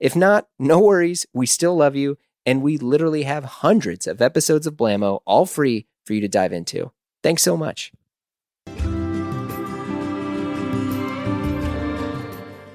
If 0.00 0.14
not, 0.14 0.46
no 0.60 0.78
worries, 0.78 1.26
we 1.32 1.46
still 1.46 1.76
love 1.76 1.96
you, 1.96 2.18
and 2.46 2.62
we 2.62 2.78
literally 2.78 3.24
have 3.24 3.44
hundreds 3.44 4.06
of 4.06 4.22
episodes 4.22 4.64
of 4.64 4.76
Blamo 4.76 5.22
all 5.24 5.44
free 5.44 5.86
for 6.04 6.14
you 6.14 6.20
to 6.20 6.28
dive 6.28 6.52
into. 6.52 6.92
Thanks 7.20 7.42
so 7.42 7.56
much. 7.56 7.90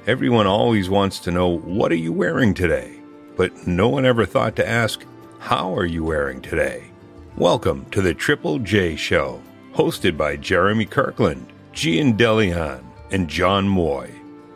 Everyone 0.05 0.47
always 0.47 0.89
wants 0.89 1.19
to 1.19 1.31
know 1.31 1.47
what 1.47 1.93
are 1.93 1.95
you 1.95 2.11
wearing 2.11 2.53
today, 2.53 2.99
but 3.37 3.65
no 3.65 3.87
one 3.87 4.05
ever 4.05 4.25
thought 4.25 4.57
to 4.57 4.67
ask 4.67 5.05
how 5.39 5.73
are 5.77 5.85
you 5.85 6.03
wearing 6.03 6.41
today. 6.41 6.91
Welcome 7.37 7.85
to 7.91 8.01
the 8.01 8.13
Triple 8.13 8.59
J 8.59 8.97
Show, 8.97 9.41
hosted 9.73 10.17
by 10.17 10.35
Jeremy 10.35 10.85
Kirkland, 10.85 11.53
Jian 11.71 12.17
DeLeon, 12.17 12.83
and 13.11 13.29
Jon 13.29 13.65
Moy. 13.65 14.12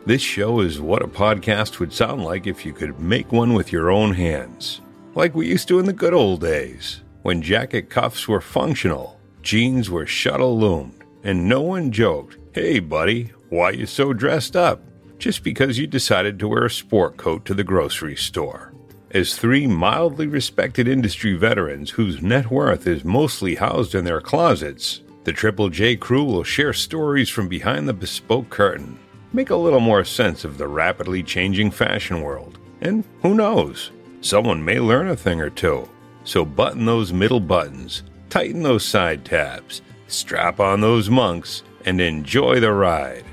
This 0.08 0.22
show 0.22 0.60
is 0.60 0.80
what 0.80 1.02
a 1.02 1.06
podcast 1.06 1.80
would 1.80 1.92
sound 1.92 2.24
like 2.24 2.46
if 2.46 2.64
you 2.64 2.72
could 2.72 2.98
make 2.98 3.30
one 3.30 3.52
with 3.52 3.70
your 3.70 3.90
own 3.90 4.14
hands, 4.14 4.80
like 5.14 5.34
we 5.34 5.48
used 5.48 5.68
to 5.68 5.80
in 5.80 5.84
the 5.84 5.92
good 5.92 6.14
old 6.14 6.40
days, 6.40 7.02
when 7.20 7.42
jacket 7.42 7.90
cuffs 7.90 8.26
were 8.26 8.40
functional, 8.40 9.20
jeans 9.42 9.90
were 9.90 10.06
shuttle 10.06 10.58
loomed, 10.58 11.04
and 11.24 11.46
no 11.46 11.60
one 11.60 11.92
joked, 11.92 12.38
"Hey, 12.54 12.78
buddy, 12.78 13.32
why 13.50 13.64
are 13.64 13.74
you 13.74 13.84
so 13.84 14.14
dressed 14.14 14.56
up?" 14.56 14.80
just 15.18 15.44
because 15.44 15.78
you 15.78 15.86
decided 15.86 16.38
to 16.38 16.48
wear 16.48 16.64
a 16.64 16.70
sport 16.70 17.18
coat 17.18 17.44
to 17.44 17.52
the 17.52 17.62
grocery 17.62 18.16
store. 18.16 18.72
As 19.10 19.36
three 19.36 19.66
mildly 19.66 20.26
respected 20.26 20.88
industry 20.88 21.34
veterans 21.34 21.90
whose 21.90 22.22
net 22.22 22.50
worth 22.50 22.86
is 22.86 23.04
mostly 23.04 23.56
housed 23.56 23.94
in 23.94 24.06
their 24.06 24.22
closets, 24.22 25.02
the 25.24 25.34
Triple 25.34 25.68
J 25.68 25.96
crew 25.96 26.24
will 26.24 26.44
share 26.44 26.72
stories 26.72 27.28
from 27.28 27.46
behind 27.46 27.86
the 27.86 27.92
bespoke 27.92 28.48
curtain 28.48 28.96
make 29.32 29.50
a 29.50 29.56
little 29.56 29.80
more 29.80 30.04
sense 30.04 30.44
of 30.44 30.58
the 30.58 30.68
rapidly 30.68 31.22
changing 31.22 31.70
fashion 31.70 32.22
world. 32.22 32.58
And 32.80 33.04
who 33.22 33.34
knows, 33.34 33.90
someone 34.20 34.64
may 34.64 34.80
learn 34.80 35.08
a 35.08 35.16
thing 35.16 35.40
or 35.40 35.50
two. 35.50 35.88
So 36.24 36.44
button 36.44 36.84
those 36.84 37.12
middle 37.12 37.40
buttons, 37.40 38.02
tighten 38.30 38.62
those 38.62 38.84
side 38.84 39.24
tabs, 39.24 39.82
strap 40.06 40.60
on 40.60 40.80
those 40.80 41.10
monks, 41.10 41.62
and 41.84 42.00
enjoy 42.00 42.60
the 42.60 42.72
ride. 42.72 43.24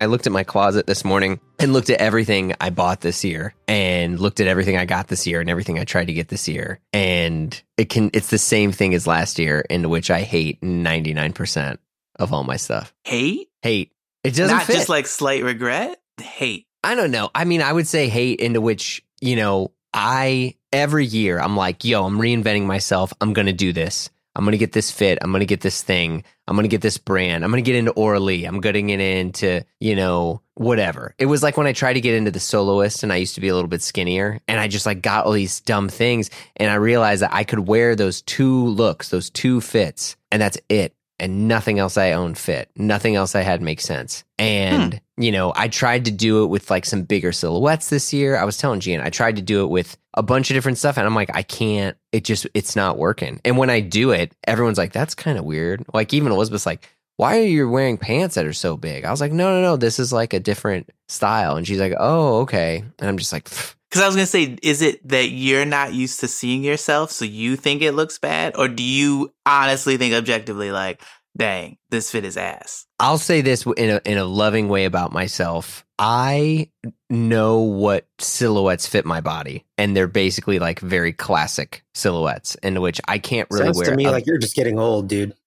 I 0.00 0.06
looked 0.06 0.26
at 0.26 0.32
my 0.32 0.42
closet 0.42 0.86
this 0.86 1.04
morning 1.04 1.38
and 1.62 1.72
looked 1.72 1.90
at 1.90 2.00
everything 2.00 2.54
I 2.60 2.70
bought 2.70 3.00
this 3.00 3.24
year 3.24 3.54
and 3.68 4.18
looked 4.18 4.40
at 4.40 4.46
everything 4.46 4.76
I 4.76 4.84
got 4.84 5.08
this 5.08 5.26
year 5.26 5.40
and 5.40 5.48
everything 5.48 5.78
I 5.78 5.84
tried 5.84 6.06
to 6.06 6.12
get 6.12 6.28
this 6.28 6.48
year. 6.48 6.80
And 6.92 7.60
it 7.76 7.88
can 7.88 8.10
it's 8.12 8.30
the 8.30 8.38
same 8.38 8.72
thing 8.72 8.94
as 8.94 9.06
last 9.06 9.38
year 9.38 9.64
in 9.70 9.88
which 9.88 10.10
I 10.10 10.22
hate 10.22 10.60
99% 10.60 11.78
of 12.18 12.32
all 12.32 12.44
my 12.44 12.56
stuff. 12.56 12.92
Hate? 13.04 13.48
Hate. 13.62 13.92
It 14.24 14.34
doesn't 14.34 14.56
Not 14.56 14.66
fit. 14.66 14.74
just 14.76 14.88
like 14.88 15.06
slight 15.06 15.42
regret. 15.42 16.00
Hate. 16.20 16.66
I 16.84 16.94
don't 16.94 17.10
know. 17.10 17.30
I 17.34 17.44
mean, 17.44 17.62
I 17.62 17.72
would 17.72 17.86
say 17.86 18.08
hate 18.08 18.40
into 18.40 18.60
which, 18.60 19.04
you 19.20 19.36
know, 19.36 19.72
I 19.94 20.56
every 20.72 21.06
year 21.06 21.38
I'm 21.38 21.56
like, 21.56 21.84
yo, 21.84 22.04
I'm 22.04 22.18
reinventing 22.18 22.64
myself. 22.64 23.12
I'm 23.20 23.32
going 23.32 23.46
to 23.46 23.52
do 23.52 23.72
this. 23.72 24.10
I'm 24.34 24.44
going 24.44 24.52
to 24.52 24.58
get 24.58 24.72
this 24.72 24.90
fit. 24.90 25.18
I'm 25.20 25.30
going 25.30 25.40
to 25.40 25.46
get 25.46 25.60
this 25.60 25.82
thing. 25.82 26.24
I'm 26.48 26.56
going 26.56 26.64
to 26.64 26.68
get 26.68 26.80
this 26.80 26.98
brand. 26.98 27.44
I'm 27.44 27.50
going 27.50 27.62
to 27.62 27.68
get 27.68 27.78
into 27.78 27.92
Auralee. 27.92 28.48
I'm 28.48 28.60
getting 28.60 28.90
it 28.90 29.00
into, 29.00 29.64
you 29.78 29.94
know, 29.94 30.41
whatever. 30.54 31.14
It 31.18 31.26
was 31.26 31.42
like 31.42 31.56
when 31.56 31.66
I 31.66 31.72
tried 31.72 31.94
to 31.94 32.00
get 32.00 32.14
into 32.14 32.30
the 32.30 32.40
soloist 32.40 33.02
and 33.02 33.12
I 33.12 33.16
used 33.16 33.34
to 33.36 33.40
be 33.40 33.48
a 33.48 33.54
little 33.54 33.68
bit 33.68 33.82
skinnier 33.82 34.40
and 34.48 34.60
I 34.60 34.68
just 34.68 34.86
like 34.86 35.02
got 35.02 35.24
all 35.24 35.32
these 35.32 35.60
dumb 35.60 35.88
things 35.88 36.30
and 36.56 36.70
I 36.70 36.74
realized 36.74 37.22
that 37.22 37.34
I 37.34 37.44
could 37.44 37.60
wear 37.60 37.96
those 37.96 38.22
two 38.22 38.66
looks, 38.66 39.08
those 39.08 39.30
two 39.30 39.60
fits, 39.60 40.16
and 40.30 40.40
that's 40.40 40.58
it. 40.68 40.94
And 41.20 41.46
nothing 41.46 41.78
else 41.78 41.96
I 41.96 42.12
own 42.12 42.34
fit. 42.34 42.68
Nothing 42.74 43.14
else 43.14 43.36
I 43.36 43.42
had 43.42 43.62
makes 43.62 43.84
sense. 43.84 44.24
And, 44.40 44.94
hmm. 44.94 45.22
you 45.22 45.30
know, 45.30 45.52
I 45.54 45.68
tried 45.68 46.06
to 46.06 46.10
do 46.10 46.42
it 46.42 46.48
with 46.48 46.68
like 46.68 46.84
some 46.84 47.04
bigger 47.04 47.30
silhouettes 47.30 47.90
this 47.90 48.12
year. 48.12 48.36
I 48.36 48.42
was 48.42 48.58
telling 48.58 48.80
Jian, 48.80 49.00
I 49.00 49.10
tried 49.10 49.36
to 49.36 49.42
do 49.42 49.62
it 49.62 49.68
with 49.68 49.96
a 50.14 50.22
bunch 50.24 50.50
of 50.50 50.54
different 50.54 50.78
stuff. 50.78 50.96
And 50.96 51.06
I'm 51.06 51.14
like, 51.14 51.30
I 51.32 51.44
can't, 51.44 51.96
it 52.10 52.24
just, 52.24 52.48
it's 52.54 52.74
not 52.74 52.98
working. 52.98 53.40
And 53.44 53.56
when 53.56 53.70
I 53.70 53.78
do 53.78 54.10
it, 54.10 54.34
everyone's 54.48 54.78
like, 54.78 54.92
that's 54.92 55.14
kind 55.14 55.38
of 55.38 55.44
weird. 55.44 55.84
Like 55.94 56.12
even 56.12 56.32
Elizabeth's 56.32 56.66
like, 56.66 56.88
why 57.16 57.38
are 57.38 57.42
you 57.44 57.68
wearing 57.68 57.98
pants 57.98 58.34
that 58.36 58.46
are 58.46 58.52
so 58.52 58.76
big? 58.76 59.04
I 59.04 59.10
was 59.10 59.20
like, 59.20 59.32
no, 59.32 59.54
no, 59.54 59.62
no, 59.62 59.76
this 59.76 59.98
is 59.98 60.12
like 60.12 60.32
a 60.32 60.40
different 60.40 60.90
style. 61.08 61.56
And 61.56 61.66
she's 61.66 61.78
like, 61.80 61.94
oh, 61.98 62.40
okay. 62.40 62.84
And 62.98 63.08
I'm 63.08 63.18
just 63.18 63.32
like, 63.32 63.44
Because 63.44 64.02
I 64.02 64.06
was 64.06 64.16
gonna 64.16 64.26
say, 64.26 64.56
is 64.62 64.82
it 64.82 65.06
that 65.08 65.28
you're 65.30 65.64
not 65.66 65.92
used 65.94 66.20
to 66.20 66.28
seeing 66.28 66.64
yourself, 66.64 67.10
so 67.10 67.24
you 67.24 67.56
think 67.56 67.82
it 67.82 67.92
looks 67.92 68.18
bad, 68.18 68.56
or 68.56 68.66
do 68.68 68.82
you 68.82 69.32
honestly 69.46 69.96
think 69.98 70.14
objectively, 70.14 70.70
like, 70.72 71.02
dang, 71.36 71.76
this 71.90 72.10
fit 72.10 72.24
is 72.24 72.36
ass? 72.36 72.86
I'll 72.98 73.18
say 73.18 73.40
this 73.42 73.66
in 73.76 73.90
a 73.90 74.00
in 74.04 74.16
a 74.18 74.24
loving 74.24 74.68
way 74.68 74.84
about 74.86 75.12
myself. 75.12 75.84
I 75.98 76.68
know 77.10 77.60
what 77.60 78.06
silhouettes 78.18 78.86
fit 78.86 79.04
my 79.04 79.20
body, 79.20 79.64
and 79.78 79.94
they're 79.96 80.08
basically 80.08 80.58
like 80.58 80.80
very 80.80 81.12
classic 81.12 81.84
silhouettes, 81.94 82.54
in 82.56 82.80
which 82.80 83.00
I 83.06 83.18
can't 83.18 83.48
really 83.50 83.66
Sounds 83.66 83.78
wear. 83.78 83.90
to 83.90 83.96
me 83.96 84.06
a- 84.06 84.10
like 84.10 84.26
you're 84.26 84.38
just 84.38 84.56
getting 84.56 84.78
old, 84.78 85.08
dude. 85.08 85.34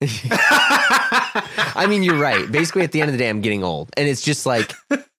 I 1.74 1.86
mean, 1.86 2.02
you're 2.02 2.18
right. 2.18 2.50
Basically, 2.50 2.82
at 2.82 2.92
the 2.92 3.00
end 3.00 3.10
of 3.10 3.12
the 3.12 3.18
day, 3.18 3.28
I'm 3.28 3.40
getting 3.40 3.64
old, 3.64 3.90
and 3.96 4.08
it's 4.08 4.22
just 4.22 4.46
like 4.46 4.72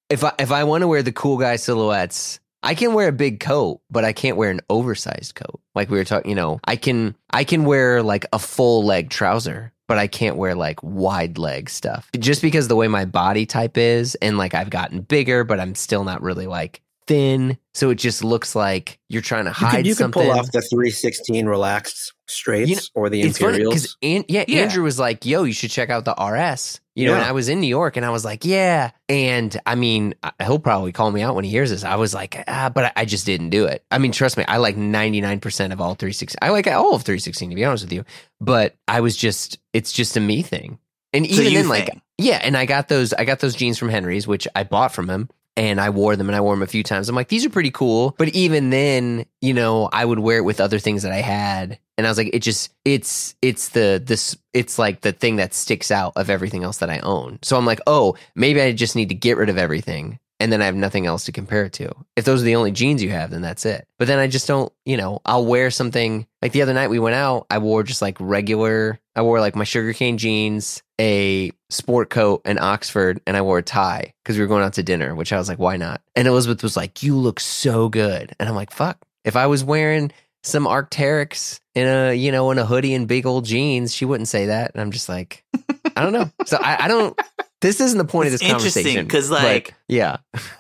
if 0.10 0.24
I 0.24 0.34
if 0.40 0.52
I 0.52 0.64
want 0.64 0.82
to 0.82 0.88
wear 0.88 1.04
the 1.04 1.12
cool 1.12 1.38
guy 1.38 1.56
silhouettes, 1.56 2.40
I 2.64 2.76
can 2.76 2.94
wear 2.94 3.08
a 3.08 3.14
big 3.14 3.40
coat, 3.40 3.82
but 3.90 4.04
I 4.04 4.14
can't 4.14 4.38
wear 4.38 4.50
an 4.50 4.62
oversized 4.70 5.36
coat. 5.36 5.62
Like 5.76 5.90
we 5.90 5.98
were 5.98 6.04
talking, 6.04 6.30
you 6.30 6.36
know, 6.36 6.60
I 6.66 6.76
can 6.76 7.16
I 7.32 7.44
can 7.44 7.66
wear 7.66 8.02
like 8.04 8.26
a 8.34 8.40
full 8.40 8.84
leg 8.86 9.10
trouser, 9.10 9.74
but 9.88 9.98
I 9.98 10.08
can't 10.08 10.38
wear 10.38 10.56
like 10.56 10.82
wide 10.82 11.38
leg 11.38 11.70
stuff. 11.70 12.10
Just 12.18 12.42
because 12.42 12.68
the 12.68 12.76
way 12.76 12.88
my 12.88 13.06
body 13.06 13.46
type 13.46 13.78
is, 13.78 14.16
and 14.16 14.38
like 14.38 14.54
I've 14.54 14.70
gotten 14.70 15.02
bigger, 15.02 15.44
but 15.44 15.60
I'm 15.60 15.76
still 15.76 16.04
not 16.04 16.22
really 16.22 16.48
like 16.48 16.82
thin, 17.08 17.58
so 17.74 17.90
it 17.90 17.96
just 17.96 18.24
looks 18.24 18.56
like 18.56 19.00
you're 19.10 19.22
trying 19.22 19.46
to 19.46 19.50
You 19.50 19.54
hide 19.54 19.76
could, 19.78 19.88
you 19.88 19.94
could 19.94 19.98
something. 19.98 20.24
pull 20.24 20.32
off 20.32 20.52
the 20.52 20.62
316 20.62 21.46
relaxed 21.48 22.14
straights 22.28 22.70
You 22.70 22.76
know, 22.76 22.82
or 22.94 23.10
the 23.10 23.22
it's 23.22 23.38
funny 23.38 23.54
Imperials. 23.62 23.96
because 24.02 24.26
yeah, 24.30 24.44
Yeah. 24.48 24.62
Andrew 24.62 24.84
was 24.84 25.00
like, 25.00 25.26
"Yo, 25.26 25.44
you 25.44 25.54
should 25.54 25.72
check 25.72 25.90
out 25.90 26.06
the 26.06 26.14
RS." 26.14 26.80
You 26.96 27.06
know, 27.06 27.12
Yeah. 27.12 27.18
and 27.20 27.26
I 27.28 27.32
was 27.32 27.48
in 27.48 27.62
New 27.62 27.68
York, 27.68 27.96
and 27.96 28.06
I 28.06 28.10
was 28.10 28.26
like, 28.26 28.44
"Yeah." 28.44 28.92
And 29.08 29.56
I 29.66 29.76
mean, 29.76 30.16
he'll 30.42 30.60
probably 30.60 30.92
call 30.92 31.10
me 31.12 31.22
out 31.22 31.36
when 31.36 31.46
he 31.46 31.52
hears 31.52 31.70
this. 31.70 31.84
I 31.84 31.96
was 31.96 32.14
like, 32.14 32.44
"Ah," 32.48 32.70
but 32.74 32.86
I, 32.86 32.92
I 32.98 33.06
just 33.06 33.26
didn't 33.26 33.50
do 33.52 33.66
it. 33.66 33.84
I 33.92 33.98
mean, 34.00 34.12
trust 34.12 34.36
me, 34.38 34.44
I 34.48 34.58
like 34.58 34.76
ninety 34.78 35.22
nine 35.22 35.40
percent 35.40 35.72
of 35.74 35.80
all 35.80 35.96
three 35.96 36.12
sixteen. 36.12 36.40
I 36.42 36.50
like 36.50 36.68
all 36.68 36.96
of 36.96 37.04
three 37.04 37.20
sixteen 37.20 37.50
to 37.52 37.56
be 37.56 37.64
honest 37.66 37.84
with 37.86 37.94
you. 37.94 38.04
But 38.42 38.76
I 38.88 39.02
was 39.02 39.16
just, 39.16 39.60
it's 39.74 39.92
just 39.92 40.18
a 40.18 40.20
me 40.20 40.42
thing. 40.42 40.80
And 41.14 41.26
even 41.26 41.46
you 41.46 41.58
then, 41.60 41.70
like, 41.70 41.90
yeah, 42.18 42.40
and 42.44 42.58
I 42.58 42.66
got 42.66 42.90
those, 42.90 43.14
I 43.14 43.24
got 43.24 43.40
those 43.40 43.56
jeans 43.56 43.78
from 43.80 43.90
Henry's, 43.90 44.28
which 44.28 44.46
I 44.56 44.64
bought 44.64 44.92
from 44.94 45.10
him. 45.10 45.30
And 45.58 45.82
I 45.82 45.90
wore 45.90 46.16
them 46.16 46.30
and 46.30 46.36
I 46.36 46.42
wore 46.42 46.54
them 46.54 46.62
a 46.62 46.68
few 46.68 46.84
times. 46.84 47.10
I'm 47.10 47.16
like, 47.16 47.30
these 47.30 47.46
are 47.46 47.50
pretty 47.50 47.72
cool. 47.72 48.16
But 48.18 48.30
even 48.30 48.70
then, 48.70 49.26
you 49.42 49.54
know, 49.54 49.90
I 49.92 50.06
would 50.06 50.20
wear 50.20 50.38
it 50.38 50.44
with 50.44 50.62
other 50.62 50.78
things 50.78 51.02
that 51.02 51.12
I 51.12 51.22
had. 51.22 51.80
And 51.98 52.06
I 52.06 52.12
was 52.12 52.18
like, 52.20 52.30
it 52.32 52.44
just, 52.44 52.72
it's, 52.86 53.36
it's 53.42 53.70
the, 53.70 54.02
this, 54.06 54.38
it's 54.54 54.78
like 54.78 55.02
the 55.02 55.12
thing 55.12 55.38
that 55.38 55.56
sticks 55.56 55.90
out 55.90 56.14
of 56.16 56.30
everything 56.30 56.64
else 56.64 56.78
that 56.78 56.92
I 56.92 57.00
own. 57.00 57.40
So 57.42 57.58
I'm 57.58 57.66
like, 57.66 57.82
oh, 57.88 58.16
maybe 58.36 58.62
I 58.62 58.72
just 58.72 58.96
need 58.96 59.10
to 59.10 59.16
get 59.16 59.36
rid 59.36 59.50
of 59.50 59.58
everything. 59.58 60.20
And 60.40 60.52
then 60.52 60.62
I 60.62 60.66
have 60.66 60.76
nothing 60.76 61.08
else 61.08 61.26
to 61.26 61.32
compare 61.32 61.66
it 61.66 61.74
to. 61.74 61.92
If 62.16 62.26
those 62.26 62.42
are 62.42 62.46
the 62.46 62.56
only 62.56 62.72
jeans 62.72 63.02
you 63.02 63.10
have, 63.10 63.32
then 63.32 63.42
that's 63.42 63.66
it. 63.66 63.88
But 63.98 64.08
then 64.08 64.20
I 64.20 64.28
just 64.28 64.48
don't, 64.48 64.72
you 64.86 64.96
know, 64.96 65.20
I'll 65.26 65.46
wear 65.46 65.72
something 65.72 66.28
like 66.42 66.52
the 66.52 66.62
other 66.62 66.74
night 66.74 66.90
we 66.90 67.00
went 67.00 67.16
out, 67.16 67.48
I 67.50 67.58
wore 67.58 67.82
just 67.82 68.02
like 68.02 68.18
regular, 68.20 69.00
I 69.16 69.24
wore 69.24 69.40
like 69.40 69.56
my 69.56 69.64
sugarcane 69.64 70.20
jeans, 70.20 70.84
a 71.02 71.52
sport 71.70 72.12
coat, 72.12 72.42
an 72.46 72.60
Oxford, 72.60 73.20
and 73.26 73.36
I 73.36 73.42
wore 73.42 73.58
a 73.58 73.64
tie 73.64 74.14
because 74.24 74.38
we 74.38 74.44
were 74.44 74.48
going 74.48 74.64
out 74.64 74.74
to 74.74 74.84
dinner, 74.84 75.16
which 75.16 75.34
I 75.34 75.38
was 75.38 75.50
like, 75.50 75.60
why 75.60 75.78
not? 75.78 76.02
And 76.16 76.28
Elizabeth 76.28 76.62
was 76.62 76.78
like, 76.78 77.02
you 77.02 77.16
look 77.18 77.40
so 77.40 77.90
good. 77.90 78.36
And 78.40 78.48
I'm 78.48 78.56
like, 78.56 78.72
fuck. 78.72 78.98
If 79.26 79.36
I 79.36 79.48
was 79.48 79.64
wearing 79.64 80.12
some 80.44 80.66
Arc'teryx 80.66 81.60
in 81.74 81.88
a, 81.88 82.14
you 82.14 82.32
know, 82.32 82.52
in 82.52 82.60
a 82.60 82.66
hoodie 82.66 82.94
and 82.94 83.08
big 83.08 83.26
old 83.26 83.46
jeans, 83.46 83.94
she 83.94 84.06
wouldn't 84.06 84.30
say 84.30 84.46
that. 84.46 84.72
And 84.74 84.82
I'm 84.82 84.92
just 84.92 85.10
like, 85.10 85.44
I 85.96 86.04
don't 86.04 86.14
know. 86.14 86.30
So 86.46 86.58
I, 86.62 86.86
I 86.86 86.88
don't, 86.88 87.20
this 87.62 87.82
isn't 87.82 87.98
the 87.98 88.06
point 88.06 88.28
of 88.28 88.34
It's 88.34 88.42
this 88.44 88.50
interesting, 88.52 88.84
conversation 88.84 89.08
'cause, 89.08 89.30
but 89.30 89.44
like- 89.44 89.74
yeah, 89.88 90.18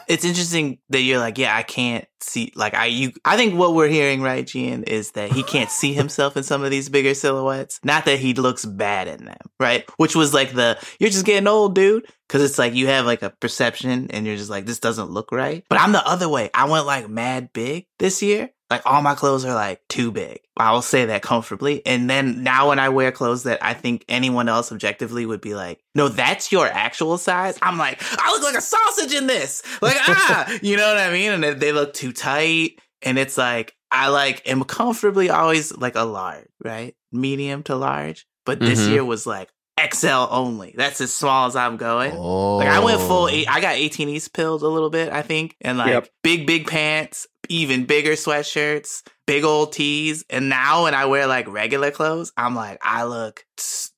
it's 0.07 0.25
interesting 0.25 0.79
that 0.89 1.01
you're 1.01 1.19
like, 1.19 1.37
yeah, 1.37 1.55
I 1.55 1.63
can't 1.63 2.05
see 2.21 2.51
like 2.55 2.73
I 2.73 2.85
you 2.87 3.11
I 3.23 3.37
think 3.37 3.55
what 3.55 3.75
we're 3.75 3.87
hearing, 3.87 4.21
right, 4.21 4.43
Jian, 4.45 4.83
is 4.87 5.11
that 5.11 5.31
he 5.31 5.43
can't 5.43 5.69
see 5.69 5.93
himself 6.01 6.35
in 6.35 6.43
some 6.43 6.63
of 6.63 6.71
these 6.71 6.89
bigger 6.89 7.13
silhouettes. 7.13 7.79
Not 7.83 8.05
that 8.05 8.19
he 8.19 8.33
looks 8.33 8.65
bad 8.65 9.07
in 9.07 9.25
them, 9.25 9.37
right? 9.59 9.83
Which 9.97 10.15
was 10.15 10.33
like 10.33 10.53
the 10.53 10.77
you're 10.99 11.09
just 11.11 11.25
getting 11.25 11.47
old, 11.47 11.75
dude. 11.75 12.05
Cause 12.29 12.41
it's 12.41 12.57
like 12.57 12.73
you 12.73 12.87
have 12.87 13.05
like 13.05 13.21
a 13.21 13.29
perception 13.29 14.07
and 14.11 14.25
you're 14.25 14.35
just 14.35 14.49
like, 14.49 14.65
this 14.65 14.79
doesn't 14.79 15.11
look 15.11 15.31
right. 15.31 15.63
But 15.69 15.79
I'm 15.79 15.93
the 15.93 16.05
other 16.05 16.27
way. 16.27 16.49
I 16.53 16.65
went 16.65 16.85
like 16.85 17.07
mad 17.07 17.51
big 17.53 17.85
this 17.99 18.21
year. 18.21 18.49
Like 18.69 18.81
all 18.85 19.01
my 19.01 19.15
clothes 19.15 19.45
are 19.45 19.53
like 19.53 19.81
too 19.87 20.11
big. 20.11 20.39
I 20.57 20.71
will 20.73 20.81
say 20.81 21.05
that 21.05 21.21
comfortably. 21.21 21.85
And 21.85 22.09
then 22.09 22.43
now 22.43 22.67
when 22.69 22.79
I 22.79 22.89
wear 22.89 23.11
clothes 23.13 23.43
that 23.43 23.63
I 23.63 23.73
think 23.73 24.03
anyone 24.09 24.49
else 24.49 24.71
objectively 24.73 25.25
would 25.25 25.39
be 25.39 25.55
like, 25.55 25.79
no, 25.95 26.09
that's 26.09 26.51
your 26.51 26.67
actual 26.67 27.17
size. 27.17 27.57
I'm 27.61 27.77
like, 27.77 28.01
I 28.19 28.29
look 28.31 28.43
like 28.43 28.55
a 28.57 28.61
sausage 28.61 29.13
in 29.13 29.27
this. 29.27 29.63
Like, 29.81 29.95
ah, 29.99 30.51
you 30.61 30.75
know 30.75 30.87
what 30.87 30.97
I 30.97 31.11
mean? 31.13 31.31
And 31.31 31.43
they- 31.61 31.71
look 31.71 31.93
too 31.93 32.11
tight. 32.11 32.79
And 33.01 33.17
it's 33.17 33.37
like, 33.37 33.73
I 33.89 34.09
like 34.09 34.41
am 34.49 34.63
comfortably 34.65 35.29
always 35.29 35.71
like 35.77 35.95
a 35.95 36.03
large, 36.03 36.47
right? 36.61 36.93
Medium 37.13 37.63
to 37.63 37.75
large. 37.77 38.25
But 38.45 38.59
this 38.59 38.81
Mhm. 38.85 38.89
year 38.91 39.05
was 39.05 39.25
like 39.25 39.49
XL 39.79 40.27
only. 40.31 40.73
That's 40.75 40.99
as 41.01 41.13
small 41.13 41.45
as 41.47 41.55
I'm 41.55 41.77
going. 41.77 42.11
oh, 42.13 42.57
Like 42.57 42.67
I 42.67 42.79
went 42.79 42.99
full 42.99 43.29
eight. 43.29 43.47
I 43.47 43.61
got 43.61 43.75
18 43.75 44.09
East 44.09 44.33
pilled 44.33 44.63
a 44.63 44.67
little 44.67 44.89
bit, 44.89 45.13
I 45.13 45.21
think, 45.21 45.55
and 45.61 45.77
like 45.77 45.89
Yep. 45.89 46.09
big, 46.23 46.47
big 46.47 46.67
pants, 46.67 47.27
even 47.49 47.85
bigger 47.85 48.13
sweatshirts, 48.13 49.03
big 49.25 49.43
old 49.43 49.73
tees. 49.73 50.25
And 50.29 50.49
now 50.49 50.83
when 50.83 50.93
I 50.93 51.05
wear 51.05 51.27
like 51.27 51.47
regular 51.47 51.91
clothes, 51.91 52.31
I'm 52.37 52.55
like, 52.55 52.79
I 52.81 53.03
look, 53.03 53.45